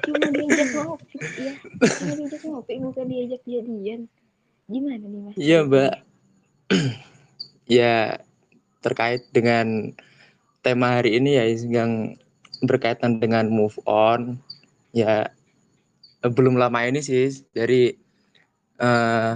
Cuma 0.07 0.27
diajak 0.31 0.69
ngopi, 0.71 1.19
ya. 1.35 1.53
Diajak 2.15 2.41
ngopi, 2.47 2.73
bukan 2.79 3.05
diajak 3.11 3.41
jadian. 3.43 4.07
Gimana 4.71 5.03
nih, 5.03 5.19
Mas? 5.23 5.35
Iya 5.35 5.59
mbak 5.67 5.93
ya 7.79 8.19
terkait 8.79 9.27
dengan 9.35 9.91
tema 10.63 10.99
hari 10.99 11.19
ini 11.19 11.35
ya 11.35 11.45
yang 11.67 12.15
berkaitan 12.63 13.19
dengan 13.19 13.47
move 13.51 13.75
on 13.87 14.39
ya 14.95 15.31
belum 16.23 16.55
lama 16.59 16.83
ini 16.87 16.99
sih 16.99 17.29
dari 17.55 17.95
eh 18.79 19.33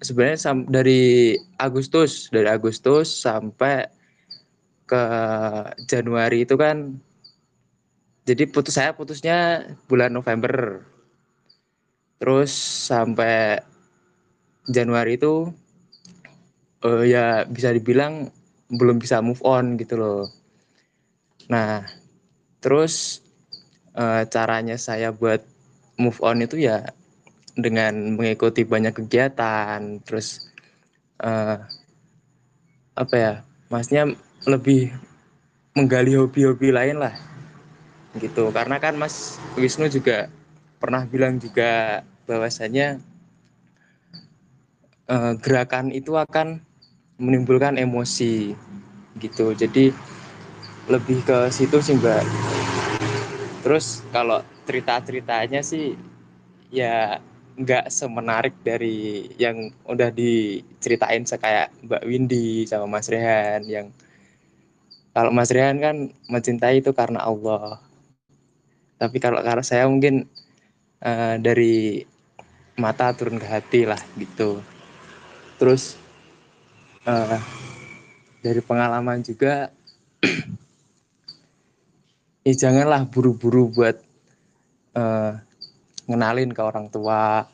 sebenarnya 0.00 0.38
sam- 0.40 0.68
dari 0.68 1.36
Agustus 1.60 2.28
dari 2.32 2.48
Agustus 2.48 3.08
sampai 3.12 3.88
ke 4.88 5.04
Januari 5.86 6.48
itu 6.48 6.56
kan 6.56 6.96
jadi 8.30 8.46
putus 8.46 8.78
saya 8.78 8.94
putusnya 8.94 9.66
bulan 9.90 10.14
November. 10.14 10.86
Terus 12.22 12.54
sampai 12.86 13.58
Januari 14.70 15.18
itu 15.18 15.50
eh, 16.86 17.10
ya 17.10 17.42
bisa 17.50 17.74
dibilang 17.74 18.30
belum 18.70 19.02
bisa 19.02 19.18
move 19.18 19.42
on 19.42 19.74
gitu 19.74 19.98
loh. 19.98 20.30
Nah, 21.50 21.82
terus 22.62 23.18
eh, 23.98 24.22
caranya 24.30 24.78
saya 24.78 25.10
buat 25.10 25.42
move 25.98 26.22
on 26.22 26.46
itu 26.46 26.62
ya 26.62 26.86
dengan 27.58 28.14
mengikuti 28.14 28.62
banyak 28.62 28.94
kegiatan, 28.94 29.98
terus 30.06 30.46
eh, 31.18 31.58
apa 32.94 33.14
ya, 33.18 33.32
maksudnya 33.72 34.14
lebih 34.46 34.94
menggali 35.74 36.14
hobi-hobi 36.14 36.70
lain 36.70 37.02
lah, 37.02 37.14
gitu. 38.18 38.50
Karena 38.50 38.82
kan 38.82 38.98
Mas 38.98 39.38
Wisnu 39.54 39.86
juga 39.86 40.26
pernah 40.82 41.06
bilang 41.06 41.38
juga 41.38 42.02
bahwasanya 42.26 42.98
eh, 45.06 45.32
gerakan 45.38 45.94
itu 45.94 46.16
akan 46.18 46.58
menimbulkan 47.20 47.76
emosi 47.78 48.56
gitu. 49.20 49.52
Jadi 49.54 49.92
lebih 50.90 51.22
ke 51.22 51.52
situ 51.54 51.78
sih 51.78 51.94
mbak. 51.94 52.24
Terus 53.62 54.02
kalau 54.10 54.42
cerita 54.64 54.98
ceritanya 55.04 55.60
sih 55.60 55.94
ya 56.72 57.20
nggak 57.60 57.92
semenarik 57.92 58.56
dari 58.64 59.28
yang 59.36 59.68
udah 59.84 60.08
diceritain 60.08 61.28
kayak 61.28 61.68
mbak 61.84 62.02
Windy 62.08 62.64
sama 62.64 62.88
Mas 62.88 63.10
Rehan 63.12 63.68
yang 63.68 63.86
kalau 65.12 65.28
Mas 65.34 65.50
Rehan 65.52 65.76
kan 65.82 65.96
mencintai 66.30 66.80
itu 66.80 66.94
karena 66.96 67.20
Allah 67.20 67.89
tapi 69.00 69.16
kalau 69.16 69.40
karena 69.40 69.64
saya 69.64 69.88
mungkin 69.88 70.28
eh, 71.00 71.34
dari 71.40 72.04
mata 72.76 73.16
turun 73.16 73.40
ke 73.40 73.48
hati 73.48 73.88
lah 73.88 73.96
gitu. 74.20 74.60
Terus 75.56 75.96
eh, 77.08 77.40
dari 78.44 78.60
pengalaman 78.60 79.24
juga 79.24 79.72
ya 82.46 82.52
janganlah 82.52 83.08
buru-buru 83.08 83.72
buat 83.72 83.96
eh, 84.92 85.32
ngenalin 86.04 86.52
ke 86.52 86.60
orang 86.60 86.92
tua. 86.92 87.48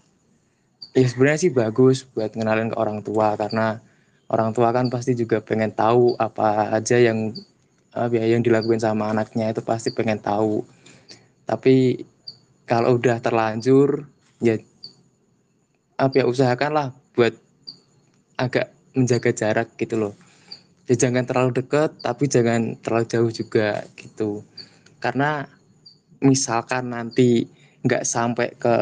Ya 0.99 1.07
sebenarnya 1.07 1.39
sih 1.47 1.53
bagus 1.55 2.03
buat 2.11 2.35
ngenalin 2.35 2.75
ke 2.75 2.77
orang 2.81 3.07
tua 3.07 3.39
karena 3.39 3.79
orang 4.27 4.51
tua 4.51 4.75
kan 4.75 4.91
pasti 4.91 5.15
juga 5.15 5.39
pengen 5.39 5.71
tahu 5.71 6.19
apa 6.19 6.75
aja 6.75 6.99
yang 6.99 7.31
ya, 7.95 8.25
yang 8.27 8.43
dilakuin 8.43 8.81
sama 8.81 9.13
anaknya 9.13 9.53
itu 9.53 9.61
pasti 9.61 9.93
pengen 9.93 10.19
tahu 10.19 10.65
tapi 11.47 12.03
kalau 12.67 12.99
udah 12.99 13.23
terlanjur 13.23 14.11
ya 14.43 14.59
apa 15.97 16.15
ya 16.21 16.25
usahakanlah 16.29 16.93
buat 17.17 17.33
agak 18.37 18.69
menjaga 18.93 19.31
jarak 19.33 19.69
gitu 19.81 19.97
loh. 19.97 20.15
Ya 20.87 20.95
jangan 20.95 21.25
terlalu 21.25 21.63
dekat 21.63 21.97
tapi 22.05 22.29
jangan 22.29 22.77
terlalu 22.83 23.07
jauh 23.09 23.31
juga 23.33 23.87
gitu. 23.97 24.45
Karena 25.01 25.49
misalkan 26.21 26.93
nanti 26.93 27.49
nggak 27.87 28.05
sampai 28.05 28.53
ke 28.59 28.77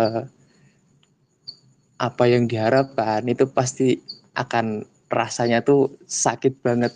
apa 1.95 2.25
yang 2.27 2.51
diharapkan 2.51 3.23
itu 3.31 3.47
pasti 3.47 4.03
akan 4.35 4.83
rasanya 5.07 5.63
tuh 5.63 5.95
sakit 6.05 6.61
banget. 6.65 6.93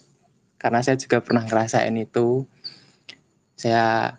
Karena 0.59 0.83
saya 0.83 0.98
juga 0.98 1.22
pernah 1.22 1.46
ngerasain 1.46 1.94
itu. 1.94 2.42
Saya 3.54 4.18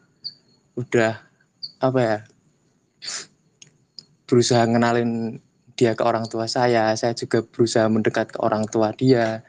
udah 0.80 1.29
apa 1.80 2.00
ya 2.00 2.18
berusaha 4.28 4.62
ngenalin 4.68 5.42
dia 5.80 5.96
ke 5.96 6.04
orang 6.04 6.28
tua 6.28 6.46
saya 6.46 6.92
saya 7.00 7.15
juga 7.15 7.39
berusaha 7.39 7.88
mendekat 7.88 8.36
ke 8.36 8.39
orang 8.44 8.68
tua 8.68 8.92
dia. 8.92 9.48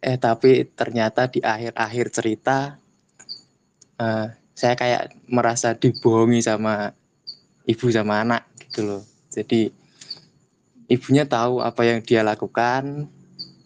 Eh 0.00 0.16
tapi 0.20 0.68
ternyata 0.76 1.28
di 1.28 1.40
akhir-akhir 1.40 2.06
cerita 2.12 2.76
eh, 3.96 4.26
saya 4.52 4.74
kayak 4.76 5.16
merasa 5.24 5.72
dibohongi 5.72 6.44
sama 6.44 6.92
ibu 7.64 7.86
sama 7.88 8.20
anak 8.20 8.44
gitu 8.68 8.80
loh. 8.84 9.02
Jadi 9.32 9.72
ibunya 10.92 11.24
tahu 11.24 11.64
apa 11.64 11.80
yang 11.88 12.04
dia 12.04 12.20
lakukan 12.20 13.08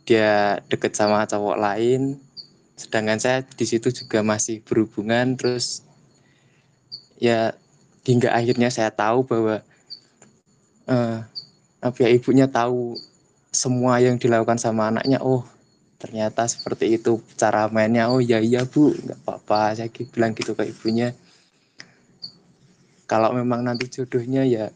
dia 0.07 0.63
deket 0.71 0.95
sama 0.95 1.27
cowok 1.27 1.59
lain. 1.59 2.23
Sedangkan 2.79 3.19
saya 3.19 3.43
di 3.43 3.67
situ 3.67 3.91
juga 3.91 4.23
masih 4.23 4.63
berhubungan 4.63 5.35
terus 5.35 5.83
ya 7.19 7.59
hingga 8.05 8.31
akhirnya 8.31 8.69
saya 8.69 8.93
tahu 8.93 9.25
bahwa 9.25 9.65
eh, 10.89 11.19
apa 11.85 11.99
ya 12.01 12.09
ibunya 12.13 12.47
tahu 12.49 12.97
semua 13.53 14.01
yang 14.01 14.21
dilakukan 14.21 14.61
sama 14.61 14.93
anaknya 14.93 15.21
oh 15.25 15.45
ternyata 16.05 16.45
seperti 16.45 17.01
itu 17.01 17.17
cara 17.41 17.65
mainnya. 17.73 18.13
Oh 18.13 18.21
ya 18.21 18.37
iya 18.37 18.69
bu 18.69 18.93
nggak 18.93 19.25
apa-apa 19.25 19.81
saya 19.81 19.89
bilang 19.89 20.37
gitu 20.37 20.53
ke 20.53 20.69
ibunya. 20.69 21.17
Kalau 23.09 23.33
memang 23.33 23.65
nanti 23.65 23.89
jodohnya 23.89 24.45
ya 24.45 24.69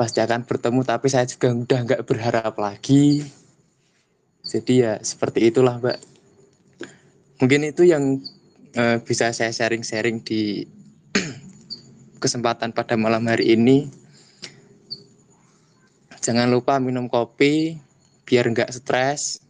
pasti 0.00 0.24
akan 0.24 0.48
bertemu 0.48 0.80
tapi 0.80 1.12
saya 1.12 1.28
juga 1.28 1.52
udah 1.52 1.80
nggak 1.84 2.02
berharap 2.08 2.56
lagi. 2.56 3.28
Jadi 4.48 4.80
ya 4.80 4.96
seperti 5.04 5.52
itulah 5.52 5.76
mbak. 5.76 6.00
Mungkin 7.44 7.68
itu 7.68 7.84
yang 7.84 8.16
eh, 8.72 8.96
bisa 9.04 9.28
saya 9.36 9.52
sharing-sharing 9.52 10.24
di 10.24 10.64
kesempatan 12.20 12.76
pada 12.76 12.94
malam 13.00 13.24
hari 13.24 13.56
ini. 13.56 13.88
Jangan 16.20 16.52
lupa 16.52 16.76
minum 16.76 17.08
kopi 17.08 17.80
biar 18.28 18.52
nggak 18.52 18.70
stres 18.70 19.40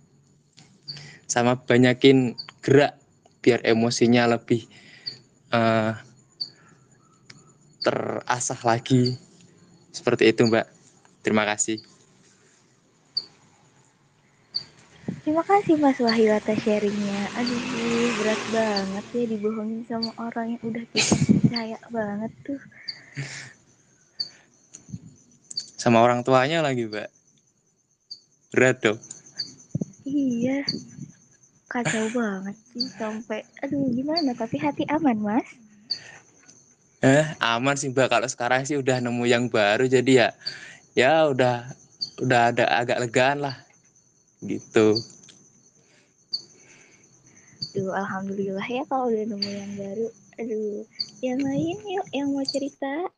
sama 1.27 1.59
banyakin 1.59 2.39
gerak 2.63 2.95
biar 3.43 3.59
emosinya 3.67 4.31
lebih 4.31 4.71
eh, 5.51 5.93
terasah 7.83 8.61
lagi. 8.63 9.19
Seperti 9.91 10.31
itu 10.31 10.47
mbak. 10.47 10.71
Terima 11.27 11.43
kasih. 11.43 11.83
Terima 15.21 15.45
kasih 15.45 15.77
Mas 15.77 16.01
Wahyu 16.01 16.33
atas 16.33 16.59
sharingnya. 16.65 17.29
Aduh, 17.37 17.61
berat 18.19 18.41
banget 18.55 19.05
ya 19.13 19.25
dibohongin 19.29 19.83
sama 19.85 20.11
orang 20.17 20.57
yang 20.57 20.63
udah 20.65 20.85
kita 20.95 21.40
percaya 21.51 21.79
banget 21.91 22.31
tuh. 22.47 22.63
sama 25.81 25.99
orang 26.07 26.23
tuanya 26.23 26.63
lagi 26.63 26.87
mbak 26.87 27.11
berat 28.55 28.79
dong 28.85 28.99
Iya, 30.07 30.57
kacau 31.73 32.07
banget 32.19 32.57
sih 32.71 32.87
sampai. 33.01 33.39
Aduh, 33.63 33.85
gimana? 33.97 34.31
Tapi 34.41 34.57
hati 34.65 34.85
aman, 34.95 35.19
Mas. 35.27 35.49
eh 37.01 37.27
aman 37.41 37.77
sih 37.81 37.89
mbak 37.93 38.09
kalau 38.13 38.29
sekarang 38.29 38.63
sih 38.69 38.77
udah 38.83 38.97
nemu 39.05 39.25
yang 39.35 39.45
baru 39.49 39.85
jadi 39.89 40.13
ya 40.23 40.29
ya 41.01 41.13
udah 41.33 41.57
udah 42.25 42.41
ada 42.53 42.65
agak 42.81 42.99
legaan 43.05 43.39
lah 43.45 43.57
gitu 44.45 45.01
Duh, 47.75 47.93
alhamdulillah 47.95 48.67
ya 48.67 48.83
kalau 48.91 49.07
udah 49.11 49.25
nemu 49.31 49.51
yang 49.61 49.73
baru. 49.79 50.07
Aduh, 50.41 50.89
yang 51.21 51.41
lain 51.45 51.77
yuk 51.85 52.07
yang 52.17 52.33
mau 52.33 52.45
cerita. 52.49 53.13